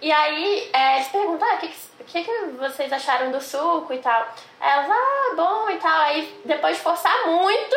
e 0.00 0.12
aí 0.12 0.70
é, 0.72 0.96
eles 0.96 1.08
perguntam, 1.08 1.48
ah, 1.48 1.54
o 1.54 1.58
que, 1.58 1.68
que, 2.06 2.22
que, 2.24 2.32
vocês 2.58 2.92
acharam 2.92 3.30
do 3.30 3.40
suco 3.40 3.92
e 3.92 3.98
tal? 3.98 4.26
Aí 4.60 4.70
elas, 4.70 4.90
ah, 4.90 5.34
bom 5.34 5.70
e 5.70 5.76
tal. 5.78 6.00
Aí 6.02 6.40
depois 6.44 6.76
de 6.76 6.82
forçar 6.82 7.26
muito, 7.26 7.76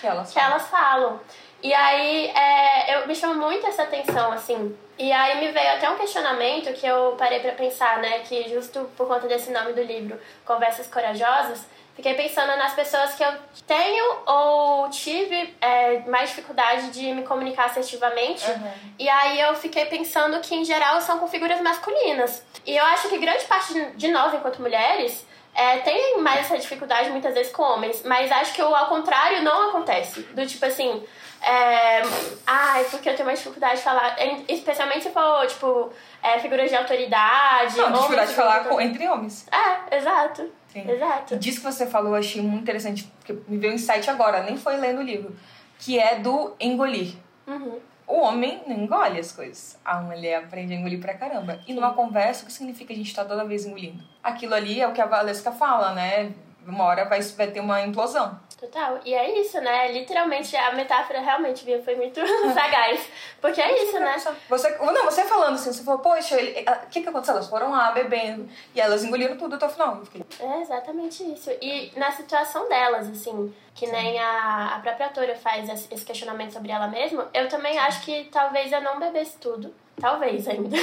Que 0.00 0.06
elas 0.06 0.32
que 0.32 0.38
elas 0.38 0.66
falam. 0.68 1.20
E 1.62 1.74
aí 1.74 2.26
é, 2.28 2.94
eu 2.96 3.06
me 3.06 3.14
chama 3.14 3.34
muito 3.34 3.66
essa 3.66 3.82
atenção, 3.82 4.32
assim. 4.32 4.76
E 4.98 5.12
aí 5.12 5.40
me 5.40 5.52
veio 5.52 5.72
até 5.74 5.88
um 5.90 5.96
questionamento 5.96 6.72
que 6.72 6.86
eu 6.86 7.14
parei 7.16 7.40
pra 7.40 7.52
pensar, 7.52 7.98
né? 7.98 8.20
Que 8.20 8.48
justo 8.48 8.90
por 8.96 9.06
conta 9.06 9.26
desse 9.26 9.50
nome 9.50 9.72
do 9.72 9.82
livro, 9.82 10.20
Conversas 10.44 10.88
Corajosas, 10.88 11.66
fiquei 11.94 12.14
pensando 12.14 12.56
nas 12.56 12.74
pessoas 12.74 13.14
que 13.14 13.24
eu 13.24 13.32
tenho 13.66 14.18
ou 14.24 14.88
tive 14.88 15.56
é, 15.60 16.00
mais 16.08 16.30
dificuldade 16.30 16.90
de 16.90 17.12
me 17.12 17.22
comunicar 17.22 17.66
assertivamente. 17.66 18.48
Uhum. 18.48 18.72
E 18.98 19.08
aí 19.08 19.40
eu 19.40 19.54
fiquei 19.56 19.86
pensando 19.86 20.40
que, 20.40 20.54
em 20.54 20.64
geral, 20.64 21.00
são 21.00 21.18
com 21.18 21.26
figuras 21.26 21.60
masculinas. 21.60 22.44
E 22.64 22.76
eu 22.76 22.84
acho 22.86 23.08
que 23.08 23.18
grande 23.18 23.44
parte 23.46 23.74
de 23.96 24.08
nós, 24.08 24.32
enquanto 24.32 24.62
mulheres, 24.62 25.26
é, 25.58 25.78
tem 25.78 26.20
mais 26.22 26.40
essa 26.40 26.56
dificuldade 26.56 27.10
muitas 27.10 27.34
vezes 27.34 27.52
com 27.52 27.62
homens. 27.62 28.02
Mas 28.04 28.30
acho 28.30 28.54
que 28.54 28.62
o 28.62 28.74
ao 28.74 28.86
contrário 28.86 29.42
não 29.42 29.70
acontece. 29.70 30.22
Do 30.22 30.46
tipo 30.46 30.64
assim... 30.64 31.02
É, 31.40 32.02
ai, 32.44 32.84
porque 32.90 33.08
eu 33.08 33.14
tenho 33.14 33.24
mais 33.26 33.38
dificuldade 33.38 33.76
de 33.76 33.82
falar, 33.82 34.16
especialmente 34.48 35.04
se 35.04 35.10
for, 35.10 35.46
tipo, 35.46 35.92
é, 36.20 36.36
figuras 36.40 36.68
de 36.68 36.74
autoridade. 36.74 37.76
Não, 37.76 37.84
homens 37.84 38.00
dificuldade 38.00 38.30
de 38.30 38.36
falar 38.36 38.64
com, 38.64 38.80
entre 38.80 39.08
homens. 39.08 39.46
É, 39.52 39.96
exato. 39.96 40.50
Sim. 40.66 40.90
Exato. 40.90 41.34
E 41.34 41.38
disso 41.38 41.58
que 41.60 41.64
você 41.64 41.86
falou, 41.86 42.12
eu 42.12 42.18
achei 42.18 42.42
muito 42.42 42.62
interessante, 42.62 43.04
porque 43.18 43.34
me 43.46 43.56
veio 43.56 43.72
um 43.72 43.76
insight 43.76 44.10
agora, 44.10 44.42
nem 44.42 44.56
foi 44.56 44.76
lendo 44.78 44.98
o 44.98 45.02
livro, 45.02 45.34
que 45.78 45.98
é 45.98 46.16
do 46.16 46.56
engolir. 46.58 47.14
Uhum. 47.46 47.78
O 48.08 48.22
homem 48.22 48.62
não 48.66 48.74
engole 48.74 49.20
as 49.20 49.32
coisas. 49.32 49.78
A 49.84 50.00
mulher 50.00 50.42
aprende 50.42 50.72
a 50.72 50.76
engolir 50.76 50.98
pra 50.98 51.12
caramba. 51.12 51.60
E 51.66 51.74
numa 51.74 51.92
conversa, 51.92 52.42
o 52.42 52.46
que 52.46 52.52
significa 52.52 52.90
a 52.90 52.96
gente 52.96 53.08
estar 53.08 53.26
toda 53.26 53.44
vez 53.44 53.66
engolindo? 53.66 54.02
Aquilo 54.22 54.54
ali 54.54 54.80
é 54.80 54.88
o 54.88 54.94
que 54.94 55.00
a 55.02 55.06
Valesca 55.06 55.52
fala, 55.52 55.92
né? 55.92 56.32
Uma 56.66 56.84
hora 56.84 57.04
vai, 57.04 57.20
vai 57.20 57.48
ter 57.48 57.60
uma 57.60 57.82
implosão. 57.82 58.40
Total. 58.60 59.00
E 59.04 59.14
é 59.14 59.40
isso, 59.40 59.60
né? 59.60 59.92
Literalmente, 59.92 60.56
a 60.56 60.72
metáfora 60.72 61.20
realmente 61.20 61.64
Bia, 61.64 61.80
foi 61.82 61.94
muito 61.94 62.20
sagaz. 62.52 63.08
Porque 63.40 63.60
é 63.60 63.84
isso, 63.84 64.00
né? 64.00 64.16
Você, 64.48 64.70
não, 64.78 65.04
você 65.04 65.24
falando 65.24 65.54
assim, 65.54 65.72
você 65.72 65.84
falou, 65.84 66.00
poxa, 66.00 66.36
o 66.36 66.86
que, 66.88 67.02
que 67.02 67.08
aconteceu? 67.08 67.34
Elas 67.34 67.48
foram 67.48 67.70
lá 67.70 67.92
bebendo 67.92 68.48
e 68.74 68.80
elas 68.80 69.04
engoliram 69.04 69.36
tudo 69.36 69.54
até 69.54 69.66
o 69.66 69.68
final. 69.68 70.02
É 70.40 70.60
exatamente 70.60 71.22
isso. 71.32 71.50
E 71.62 71.92
na 71.96 72.10
situação 72.10 72.68
delas, 72.68 73.08
assim, 73.08 73.54
que 73.74 73.86
nem 73.86 74.18
a, 74.18 74.74
a 74.74 74.80
própria 74.80 75.06
autora 75.06 75.36
faz 75.36 75.68
esse 75.68 75.88
esse 75.94 76.04
questionamento 76.04 76.52
sobre 76.52 76.70
ela 76.70 76.88
mesma, 76.88 77.28
eu 77.32 77.48
também 77.48 77.78
acho 77.78 78.02
que 78.02 78.24
talvez 78.30 78.72
eu 78.72 78.80
não 78.80 78.98
bebesse 78.98 79.36
tudo. 79.38 79.74
Talvez 80.00 80.46
ainda. 80.46 80.76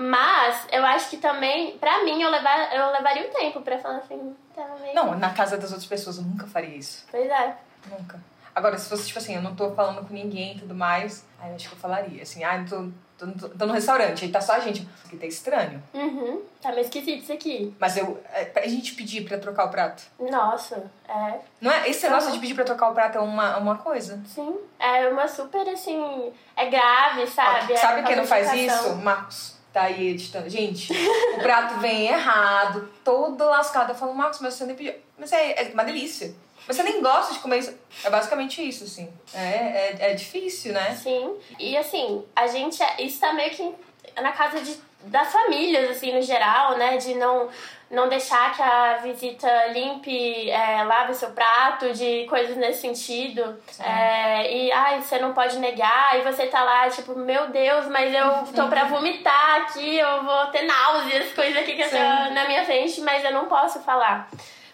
Mas 0.00 0.64
eu 0.70 0.84
acho 0.86 1.10
que 1.10 1.16
também, 1.16 1.76
pra 1.78 2.04
mim, 2.04 2.22
eu, 2.22 2.30
levar, 2.30 2.72
eu 2.72 2.92
levaria 2.92 3.26
um 3.28 3.32
tempo 3.32 3.60
pra 3.62 3.78
falar 3.78 3.96
assim, 3.96 4.32
também. 4.54 4.94
não, 4.94 5.18
na 5.18 5.30
casa 5.34 5.56
das 5.56 5.70
outras 5.72 5.88
pessoas 5.88 6.18
eu 6.18 6.22
nunca 6.22 6.46
faria 6.46 6.76
isso. 6.76 7.04
Pois 7.10 7.28
é. 7.28 7.56
Nunca. 7.90 8.20
Agora, 8.54 8.78
se 8.78 8.88
fosse 8.88 9.06
tipo 9.08 9.18
assim, 9.18 9.34
eu 9.34 9.42
não 9.42 9.54
tô 9.56 9.72
falando 9.72 10.06
com 10.06 10.14
ninguém 10.14 10.54
e 10.56 10.58
tudo 10.60 10.74
mais, 10.74 11.24
aí 11.40 11.50
eu 11.50 11.56
acho 11.56 11.68
que 11.68 11.74
eu 11.74 11.78
falaria 11.78 12.22
assim, 12.22 12.42
ah, 12.44 12.64
tô, 12.68 12.88
tô, 13.18 13.26
tô, 13.32 13.48
tô 13.50 13.66
no 13.66 13.72
restaurante, 13.72 14.24
aí 14.24 14.30
tá 14.30 14.40
só 14.40 14.52
a 14.54 14.60
gente. 14.60 14.80
Isso 14.82 15.06
aqui 15.06 15.16
tá 15.16 15.26
estranho. 15.26 15.82
Uhum. 15.94 16.42
Tá 16.62 16.70
meio 16.70 16.80
esquisito 16.82 17.22
isso 17.24 17.32
aqui. 17.32 17.74
Mas 17.78 17.96
eu. 17.96 18.22
É, 18.32 18.44
pra 18.46 18.66
gente 18.66 18.94
pedir 18.94 19.24
pra 19.28 19.36
trocar 19.38 19.64
o 19.66 19.68
prato. 19.68 20.04
Nossa, 20.18 20.90
é. 21.08 21.38
Não 21.60 21.70
é? 21.72 21.88
Esse 21.88 22.04
negócio 22.08 22.28
Uhum. 22.30 22.34
de 22.34 22.40
pedir 22.40 22.54
pra 22.54 22.64
trocar 22.64 22.90
o 22.90 22.94
prato 22.94 23.18
é 23.18 23.20
uma, 23.20 23.56
uma 23.58 23.76
coisa. 23.78 24.20
Sim. 24.26 24.56
É 24.78 25.08
uma 25.08 25.26
super, 25.28 25.68
assim. 25.68 26.32
É 26.56 26.66
grave, 26.68 27.26
sabe? 27.28 27.72
Ó, 27.72 27.74
É 27.74 27.76
sabe 27.76 28.02
quem 28.04 28.16
não 28.16 28.26
faz 28.26 28.52
isso? 28.54 28.94
Marcos. 28.96 29.57
Tá 29.72 29.82
aí 29.82 30.08
editando. 30.08 30.48
Gente, 30.48 30.92
o 31.34 31.38
prato 31.40 31.78
vem 31.80 32.06
errado, 32.08 32.88
todo 33.04 33.44
lascado. 33.44 33.90
Eu 33.90 33.94
falo, 33.94 34.14
Marcos, 34.14 34.40
mas 34.40 34.54
você 34.54 34.64
nem 34.64 34.74
pediu. 34.74 34.94
Mas 35.18 35.32
é, 35.32 35.62
é 35.68 35.70
uma 35.74 35.84
delícia. 35.84 36.34
Mas 36.66 36.76
você 36.76 36.82
nem 36.82 37.00
gosta 37.00 37.32
de 37.34 37.38
comer 37.40 37.58
isso. 37.58 37.74
É 38.04 38.10
basicamente 38.10 38.66
isso, 38.66 38.84
assim. 38.84 39.10
É, 39.34 39.38
é, 39.38 39.96
é 40.10 40.14
difícil, 40.14 40.72
né? 40.72 40.94
Sim. 40.94 41.36
E 41.58 41.76
assim, 41.76 42.24
a 42.34 42.46
gente. 42.46 42.82
é- 42.82 43.02
Isso 43.02 43.20
tá 43.20 43.32
meio 43.32 43.50
que 43.50 43.74
na 44.20 44.32
casa 44.32 44.60
de, 44.60 44.76
das 45.04 45.30
famílias, 45.30 45.90
assim, 45.90 46.12
no 46.12 46.22
geral, 46.22 46.76
né? 46.76 46.96
De 46.96 47.14
não, 47.14 47.48
não 47.90 48.08
deixar 48.08 48.54
que 48.54 48.62
a 48.62 48.96
visita 48.96 49.48
limpe, 49.68 50.50
é, 50.50 50.84
lave 50.84 51.14
seu 51.14 51.30
prato, 51.30 51.92
de 51.92 52.26
coisas 52.26 52.56
nesse 52.56 52.82
sentido. 52.82 53.56
É, 53.78 54.54
e, 54.54 54.70
ai, 54.70 55.00
você 55.00 55.18
não 55.18 55.32
pode 55.32 55.58
negar. 55.58 56.18
E 56.18 56.22
você 56.22 56.46
tá 56.46 56.62
lá, 56.62 56.90
tipo, 56.90 57.14
meu 57.16 57.48
Deus, 57.48 57.86
mas 57.88 58.12
eu 58.12 58.52
tô 58.54 58.68
pra 58.68 58.84
vomitar 58.84 59.62
aqui, 59.62 59.98
eu 59.98 60.22
vou 60.22 60.46
ter 60.48 60.62
náuseas, 60.62 61.32
coisas 61.32 61.56
aqui 61.56 61.74
que 61.74 61.84
na 61.88 62.46
minha 62.46 62.64
frente, 62.64 63.00
mas 63.00 63.24
eu 63.24 63.32
não 63.32 63.46
posso 63.46 63.80
falar. 63.80 64.28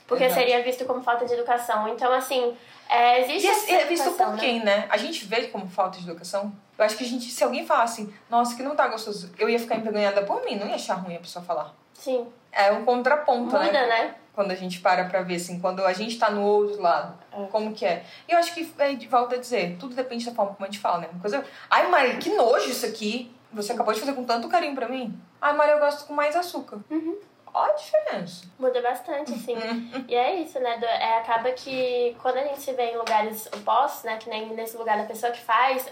Porque 0.07 0.25
Exato. 0.25 0.41
seria 0.41 0.63
visto 0.63 0.85
como 0.85 1.03
falta 1.03 1.25
de 1.25 1.33
educação. 1.33 1.89
Então, 1.89 2.13
assim, 2.13 2.55
é, 2.89 3.21
existe 3.23 3.47
E 3.47 3.51
essa 3.51 3.73
é, 3.73 3.85
visto 3.87 4.11
por 4.13 4.31
né? 4.31 4.37
quem, 4.39 4.63
né? 4.63 4.87
A 4.91 4.97
gente 4.97 5.25
vê 5.25 5.47
como 5.47 5.69
falta 5.69 5.99
de 5.99 6.05
educação. 6.05 6.53
Eu 6.77 6.85
acho 6.85 6.97
que 6.97 7.05
a 7.05 7.07
gente, 7.07 7.31
se 7.31 7.43
alguém 7.43 7.65
falar 7.65 7.85
assim, 7.85 8.13
nossa, 8.29 8.55
que 8.57 8.63
não 8.63 8.75
tá 8.75 8.89
gostoso, 8.89 9.33
eu 9.39 9.49
ia 9.49 9.59
ficar 9.59 9.77
envergonhada 9.77 10.23
por 10.25 10.45
mim, 10.45 10.57
não 10.57 10.67
ia 10.67 10.75
achar 10.75 10.95
ruim 10.95 11.17
a 11.17 11.21
pessoa 11.21 11.45
falar. 11.45 11.73
Sim. 11.95 12.27
É 12.55 12.73
um 12.73 12.85
contraponto, 12.85 13.53
Muda, 13.57 13.71
né? 13.73 13.87
né? 13.87 14.15
Quando 14.35 14.51
a 14.51 14.55
gente 14.55 14.81
para 14.81 15.05
pra 15.05 15.23
ver, 15.23 15.37
assim, 15.37 15.61
quando 15.61 15.85
a 15.85 15.93
gente 15.93 16.19
tá 16.19 16.29
no 16.31 16.43
outro 16.43 16.81
lado, 16.83 17.17
É. 17.33 17.47
como 17.47 17.73
que 17.73 17.85
é. 17.87 18.05
E 18.29 18.33
eu 18.33 18.39
acho 18.39 18.53
que, 18.53 18.73
é, 18.79 18.95
volta 19.09 19.37
a 19.37 19.39
dizer, 19.39 19.77
tudo 19.79 19.95
depende 19.95 20.25
da 20.27 20.33
forma 20.33 20.55
como 20.55 20.67
a 20.67 20.71
gente 20.71 20.81
fala, 20.81 20.99
né? 20.99 21.09
Uma 21.13 21.21
coisa, 21.21 21.45
ai, 21.71 21.87
Maria, 21.89 22.17
que 22.17 22.31
nojo 22.31 22.69
isso 22.71 22.85
aqui. 22.87 23.33
Você 23.53 23.73
acabou 23.73 23.95
de 23.95 24.01
fazer 24.01 24.15
com 24.15 24.25
tanto 24.25 24.49
carinho 24.49 24.75
pra 24.75 24.89
mim. 24.89 25.17
Ai, 25.41 25.53
Maria, 25.53 25.75
eu 25.75 25.79
gosto 25.79 26.07
com 26.09 26.13
mais 26.15 26.35
açúcar. 26.35 26.79
Uhum. 26.91 27.17
Olha 27.57 27.73
a 27.73 27.77
diferença. 27.77 28.47
Muda 28.59 28.83
bastante, 28.83 29.33
assim. 29.33 29.55
E 30.09 30.15
é 30.17 30.35
isso, 30.41 30.59
né? 30.59 30.77
É, 30.83 31.19
acaba 31.19 31.53
que 31.53 32.17
quando 32.21 32.39
a 32.39 32.43
gente 32.43 32.61
se 32.61 32.73
vê 32.73 32.87
em 32.91 32.97
lugares 32.97 33.47
opostos, 33.47 34.03
né? 34.03 34.17
Que 34.17 34.29
nem 34.29 34.49
nesse 34.55 34.77
lugar 34.77 34.99
da 34.99 35.05
pessoa 35.05 35.31
que 35.31 35.41
faz, 35.41 35.87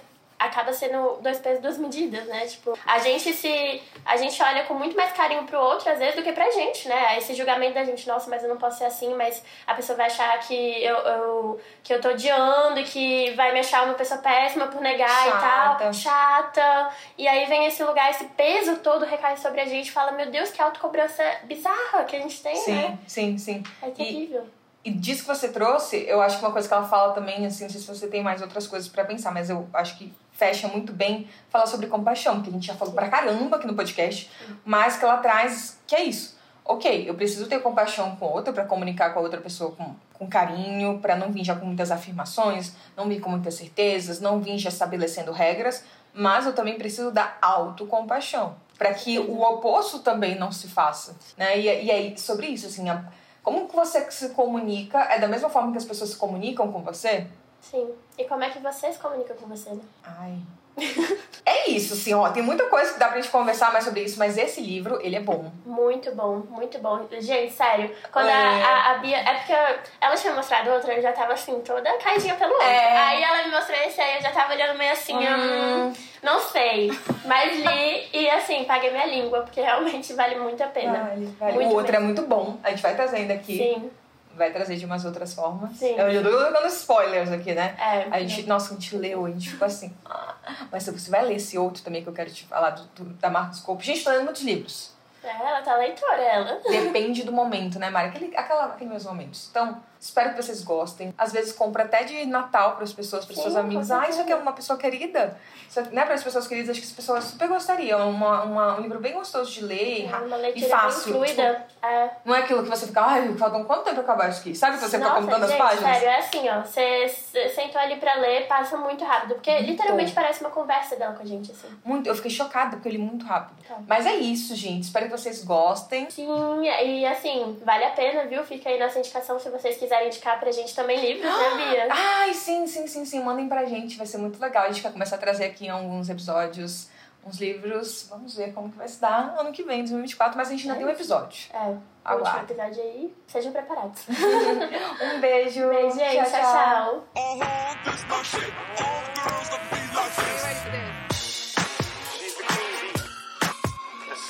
acaba 0.46 0.72
sendo 0.72 1.18
dois 1.20 1.38
pesos, 1.38 1.60
duas 1.62 1.78
medidas, 1.78 2.24
né? 2.26 2.46
Tipo, 2.46 2.78
a 2.86 2.98
gente 2.98 3.32
se. 3.32 3.82
A 4.04 4.16
gente 4.16 4.42
olha 4.42 4.64
com 4.64 4.74
muito 4.74 4.96
mais 4.96 5.12
carinho 5.12 5.44
pro 5.44 5.58
outro, 5.58 5.90
às 5.90 5.98
vezes, 5.98 6.14
do 6.16 6.22
que 6.22 6.32
pra 6.32 6.50
gente, 6.50 6.88
né? 6.88 7.18
Esse 7.18 7.34
julgamento 7.34 7.74
da 7.74 7.84
gente, 7.84 8.06
nossa, 8.08 8.28
mas 8.28 8.42
eu 8.42 8.48
não 8.48 8.56
posso 8.56 8.78
ser 8.78 8.84
assim, 8.84 9.14
mas 9.14 9.42
a 9.66 9.74
pessoa 9.74 9.96
vai 9.96 10.06
achar 10.06 10.38
que 10.40 10.54
eu, 10.84 10.96
eu, 10.96 11.60
que 11.82 11.92
eu 11.94 12.00
tô 12.00 12.10
odiando 12.10 12.80
e 12.80 12.84
que 12.84 13.30
vai 13.32 13.52
me 13.52 13.60
achar 13.60 13.84
uma 13.84 13.94
pessoa 13.94 14.20
péssima 14.20 14.66
por 14.66 14.80
negar 14.80 15.26
e 15.28 15.30
Chata. 15.30 15.84
tal. 15.84 15.92
Chata. 15.92 16.90
E 17.16 17.26
aí 17.28 17.46
vem 17.46 17.66
esse 17.66 17.82
lugar, 17.82 18.10
esse 18.10 18.24
peso 18.24 18.76
todo 18.76 19.04
recai 19.04 19.36
sobre 19.36 19.60
a 19.60 19.64
gente 19.66 19.88
e 19.88 19.92
fala, 19.92 20.12
meu 20.12 20.30
Deus, 20.30 20.50
que 20.50 20.60
autocobrança 20.60 21.22
bizarra 21.44 22.04
que 22.04 22.16
a 22.16 22.20
gente 22.20 22.42
tem, 22.42 22.54
né? 22.54 22.98
Sim, 23.06 23.38
sim, 23.38 23.38
sim. 23.38 23.62
É 23.82 23.90
terrível. 23.90 24.46
E 24.84 24.90
disso 24.90 25.22
que 25.22 25.28
você 25.28 25.48
trouxe, 25.48 26.04
eu 26.08 26.20
acho 26.20 26.38
que 26.38 26.44
uma 26.44 26.50
coisa 26.50 26.66
que 26.66 26.74
ela 26.74 26.82
fala 26.88 27.12
também, 27.12 27.46
assim, 27.46 27.64
não 27.64 27.70
sei 27.70 27.80
se 27.80 27.86
você 27.86 28.08
tem 28.08 28.20
mais 28.22 28.42
outras 28.42 28.66
coisas 28.66 28.88
pra 28.88 29.04
pensar, 29.04 29.30
mas 29.30 29.48
eu 29.48 29.68
acho 29.72 29.96
que 29.96 30.12
fecha 30.42 30.66
muito 30.66 30.92
bem 30.92 31.28
falar 31.48 31.66
sobre 31.66 31.86
compaixão, 31.86 32.42
que 32.42 32.50
a 32.50 32.52
gente 32.52 32.66
já 32.66 32.74
falou 32.74 32.92
pra 32.92 33.08
caramba 33.08 33.58
aqui 33.58 33.66
no 33.66 33.74
podcast, 33.74 34.28
mas 34.64 34.96
que 34.96 35.04
ela 35.04 35.18
traz 35.18 35.78
que 35.86 35.94
é 35.94 36.02
isso. 36.02 36.36
Ok, 36.64 37.08
eu 37.08 37.14
preciso 37.14 37.46
ter 37.46 37.60
compaixão 37.60 38.16
com 38.16 38.26
outra 38.26 38.52
pra 38.52 38.64
comunicar 38.64 39.10
com 39.10 39.20
a 39.20 39.22
outra 39.22 39.40
pessoa 39.40 39.70
com, 39.70 39.94
com 40.14 40.26
carinho, 40.26 40.98
pra 40.98 41.14
não 41.14 41.30
vir 41.30 41.44
já 41.44 41.54
com 41.54 41.64
muitas 41.64 41.92
afirmações, 41.92 42.72
não 42.96 43.08
vir 43.08 43.20
com 43.20 43.30
muitas 43.30 43.54
certezas, 43.54 44.20
não 44.20 44.40
vir 44.40 44.58
já 44.58 44.68
estabelecendo 44.68 45.30
regras, 45.30 45.84
mas 46.12 46.44
eu 46.44 46.52
também 46.52 46.76
preciso 46.76 47.12
da 47.12 47.36
autocompaixão, 47.40 48.56
para 48.76 48.92
que 48.94 49.20
o 49.20 49.42
oposto 49.42 50.00
também 50.00 50.36
não 50.36 50.50
se 50.50 50.66
faça, 50.66 51.16
né? 51.36 51.56
E, 51.56 51.84
e 51.84 51.90
aí 51.90 52.18
sobre 52.18 52.48
isso, 52.48 52.66
assim, 52.66 52.88
a, 52.88 53.04
como 53.44 53.68
que 53.68 53.76
você 53.76 54.10
se 54.10 54.30
comunica? 54.30 54.98
É 55.02 55.20
da 55.20 55.28
mesma 55.28 55.48
forma 55.48 55.70
que 55.70 55.78
as 55.78 55.84
pessoas 55.84 56.10
se 56.10 56.16
comunicam 56.16 56.70
com 56.72 56.82
você? 56.82 57.26
Sim. 57.62 57.90
E 58.18 58.24
como 58.24 58.44
é 58.44 58.50
que 58.50 58.58
você 58.58 58.92
se 58.92 58.98
comunica 58.98 59.32
com 59.34 59.46
você, 59.46 59.70
né? 59.70 59.80
Ai. 60.04 60.36
é 61.44 61.70
isso, 61.70 61.92
assim, 61.94 62.14
ó. 62.14 62.30
Tem 62.30 62.42
muita 62.42 62.64
coisa 62.64 62.92
que 62.94 62.98
dá 62.98 63.08
pra 63.08 63.20
gente 63.20 63.30
conversar 63.30 63.72
mais 63.72 63.84
sobre 63.84 64.02
isso, 64.02 64.18
mas 64.18 64.38
esse 64.38 64.60
livro, 64.60 64.98
ele 65.02 65.16
é 65.16 65.20
bom. 65.20 65.50
Muito 65.66 66.10
bom, 66.14 66.42
muito 66.48 66.78
bom. 66.78 67.06
Gente, 67.20 67.52
sério, 67.52 67.94
quando 68.10 68.28
É. 68.28 68.32
a, 68.32 68.66
a, 68.66 68.90
a 68.92 68.98
Bia. 68.98 69.18
É 69.18 69.34
porque 69.34 69.52
ela 70.00 70.16
tinha 70.16 70.34
mostrado 70.34 70.70
outra, 70.70 70.94
eu 70.94 71.02
já 71.02 71.12
tava 71.12 71.34
assim, 71.34 71.60
toda 71.60 71.92
caidinha 71.98 72.34
pelo 72.36 72.52
outro. 72.52 72.66
É. 72.66 72.96
Aí 72.98 73.22
ela 73.22 73.44
me 73.44 73.50
mostrou 73.50 73.78
esse 73.80 74.00
aí, 74.00 74.16
eu 74.16 74.22
já 74.22 74.30
tava 74.30 74.54
olhando 74.54 74.78
meio 74.78 74.92
assim, 74.92 75.14
hum, 75.14 75.92
não 76.22 76.40
sei. 76.40 76.90
Mas 77.26 77.54
li 77.58 78.08
e 78.14 78.30
assim, 78.30 78.64
paguei 78.64 78.90
minha 78.90 79.06
língua, 79.06 79.42
porque 79.42 79.60
realmente 79.60 80.12
vale 80.14 80.36
muito 80.36 80.62
a 80.62 80.68
pena. 80.68 81.04
Vale, 81.04 81.26
vale. 81.38 81.52
Muito 81.52 81.70
o 81.70 81.74
outro 81.76 81.92
mesmo. 81.92 82.04
é 82.04 82.06
muito 82.06 82.22
bom. 82.22 82.56
A 82.62 82.70
gente 82.70 82.82
vai 82.82 82.94
trazendo 82.94 83.30
aqui. 83.30 83.58
Sim, 83.58 83.90
Vai 84.36 84.50
trazer 84.52 84.76
de 84.76 84.84
umas 84.86 85.04
outras 85.04 85.34
formas. 85.34 85.76
Sim. 85.76 85.94
Eu 85.98 86.12
já 86.12 86.22
tô 86.22 86.30
dando 86.30 86.66
spoilers 86.68 87.30
aqui, 87.30 87.54
né? 87.54 87.76
é. 87.78 88.06
A 88.10 88.20
gente, 88.20 88.46
nossa, 88.46 88.70
a 88.72 88.74
gente 88.74 88.96
leu, 88.96 89.26
a 89.26 89.30
gente 89.30 89.50
ficou 89.50 89.66
assim. 89.66 89.94
"Ah". 90.04 90.34
Mas 90.72 90.86
você 90.86 91.10
vai 91.10 91.24
ler 91.24 91.36
esse 91.36 91.56
outro 91.58 91.82
também 91.82 92.02
que 92.02 92.08
eu 92.08 92.12
quero 92.12 92.30
te 92.30 92.44
falar, 92.46 92.70
do, 92.70 92.84
do- 92.94 93.04
da 93.14 93.28
Marcos 93.30 93.60
Corpo. 93.60 93.82
Gente, 93.82 94.02
tô 94.02 94.10
lendo 94.10 94.24
muitos 94.24 94.42
livros. 94.42 94.92
É, 95.22 95.28
ela 95.28 95.60
tá 95.62 95.76
leitora, 95.76 96.20
ela. 96.20 96.60
Depende 96.68 97.22
do 97.22 97.30
momento, 97.32 97.78
né, 97.78 97.90
Mari? 97.90 98.08
Aquele, 98.08 98.36
aquela, 98.36 98.64
aqueles 98.66 98.90
meus 98.90 99.04
momentos. 99.04 99.46
Então, 99.50 99.80
espero 100.02 100.30
que 100.30 100.42
vocês 100.42 100.62
gostem. 100.64 101.14
Às 101.16 101.32
vezes 101.32 101.52
compra 101.52 101.84
até 101.84 102.02
de 102.02 102.26
Natal 102.26 102.72
para 102.74 102.84
as 102.84 102.92
pessoas, 102.92 103.24
para 103.24 103.36
Sim, 103.36 103.42
seus 103.42 103.56
amigos. 103.56 103.90
Ah, 103.90 104.08
isso 104.08 104.20
aqui 104.20 104.32
é 104.32 104.36
uma 104.36 104.52
pessoa 104.52 104.76
querida. 104.78 105.38
Isso, 105.68 105.80
né, 105.92 106.04
para 106.04 106.14
as 106.14 106.22
pessoas 106.24 106.46
queridas, 106.46 106.70
acho 106.70 106.80
que 106.80 106.86
as 106.86 106.92
pessoas 106.92 107.24
super 107.24 107.48
gostariam. 107.48 108.00
É 108.00 108.04
uma, 108.04 108.42
uma- 108.42 108.76
um 108.78 108.80
livro 108.80 108.98
bem 108.98 109.14
gostoso 109.14 109.50
de 109.50 109.64
ler 109.64 110.10
É 110.12 110.16
uma 110.16 110.36
e 110.50 110.60
fácil. 110.68 111.12
bem 111.20 111.34
fluida. 111.34 111.66
É. 111.80 112.08
Tipo, 112.08 112.20
não 112.24 112.34
é 112.34 112.38
aquilo 112.40 112.62
que 112.64 112.68
você 112.68 112.86
fica, 112.86 113.00
ai, 113.00 113.32
faltam 113.38 113.64
quanto 113.64 113.84
tempo 113.84 114.02
pra 114.02 114.02
acabar 114.14 114.28
isso 114.28 114.40
aqui? 114.40 114.54
Sabe 114.54 114.76
que 114.76 114.84
você 114.84 114.98
fica 114.98 115.10
contando 115.10 115.46
gente, 115.46 115.52
as 115.52 115.58
páginas? 115.58 115.96
sério, 115.96 116.08
é 116.08 116.18
assim, 116.18 116.48
ó. 116.48 116.60
Você 116.62 117.08
sentou 117.54 117.80
ali 117.80 117.96
pra 117.96 118.14
ler, 118.16 118.46
passa 118.48 118.76
muito 118.76 119.04
rápido. 119.04 119.34
Porque 119.34 119.56
literalmente 119.60 120.12
parece 120.12 120.40
uma 120.40 120.50
conversa 120.50 120.96
dela 120.96 121.14
com 121.14 121.22
a 121.22 121.26
gente, 121.26 121.52
assim. 121.52 121.68
Muito, 121.84 122.08
eu 122.08 122.14
fiquei 122.16 122.30
chocada 122.30 122.76
porque 122.76 122.88
eu 122.88 122.92
li 122.92 122.98
muito 122.98 123.24
rápido. 123.24 123.56
Tá. 123.66 123.76
Mas 123.86 124.04
é 124.04 124.14
isso, 124.16 124.54
gente. 124.56 124.82
Espero 124.84 125.06
que 125.06 125.12
vocês 125.12 125.44
gostem. 125.44 126.10
Sim, 126.10 126.26
e 126.64 127.06
assim, 127.06 127.58
vale 127.64 127.84
a 127.84 127.90
pena, 127.90 128.24
viu? 128.24 128.42
Fica 128.44 128.68
aí 128.68 128.78
nossa 128.78 128.98
indicação 128.98 129.38
se 129.38 129.48
vocês 129.48 129.76
quiserem 129.76 129.91
quiserem 129.92 130.06
indicar 130.08 130.40
pra 130.40 130.50
gente 130.50 130.74
também 130.74 130.98
livros, 130.98 131.30
né, 131.30 131.50
Bia? 131.56 131.88
Ai, 131.92 132.32
sim, 132.32 132.66
sim, 132.66 132.86
sim, 132.86 133.04
sim. 133.04 133.22
Mandem 133.22 133.46
pra 133.48 133.66
gente, 133.66 133.98
vai 133.98 134.06
ser 134.06 134.16
muito 134.18 134.40
legal. 134.40 134.64
A 134.64 134.68
gente 134.68 134.82
vai 134.82 134.90
começar 134.90 135.16
a 135.16 135.18
trazer 135.18 135.44
aqui 135.44 135.68
alguns 135.68 136.08
episódios, 136.08 136.88
uns 137.24 137.38
livros. 137.38 138.06
Vamos 138.08 138.34
ver 138.36 138.54
como 138.54 138.70
que 138.70 138.78
vai 138.78 138.88
se 138.88 138.98
dar 139.00 139.36
ano 139.38 139.52
que 139.52 139.62
vem, 139.62 139.80
2024, 139.80 140.36
mas 140.36 140.48
a 140.48 140.50
gente 140.52 140.62
ainda 140.62 140.74
é. 140.74 140.78
tem 140.78 140.86
um 140.86 140.90
episódio. 140.90 141.52
É. 141.52 141.76
Agora. 142.04 142.38
O 142.38 142.42
episódio 142.42 142.82
aí, 142.82 143.14
sejam 143.26 143.52
preparados. 143.52 144.06
um 144.08 145.20
beijo. 145.20 145.68
Beijo, 145.68 145.96
gente. 145.96 146.30
Tchau, 146.30 146.40
tchau. 146.40 147.04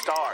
tchau. 0.05 0.33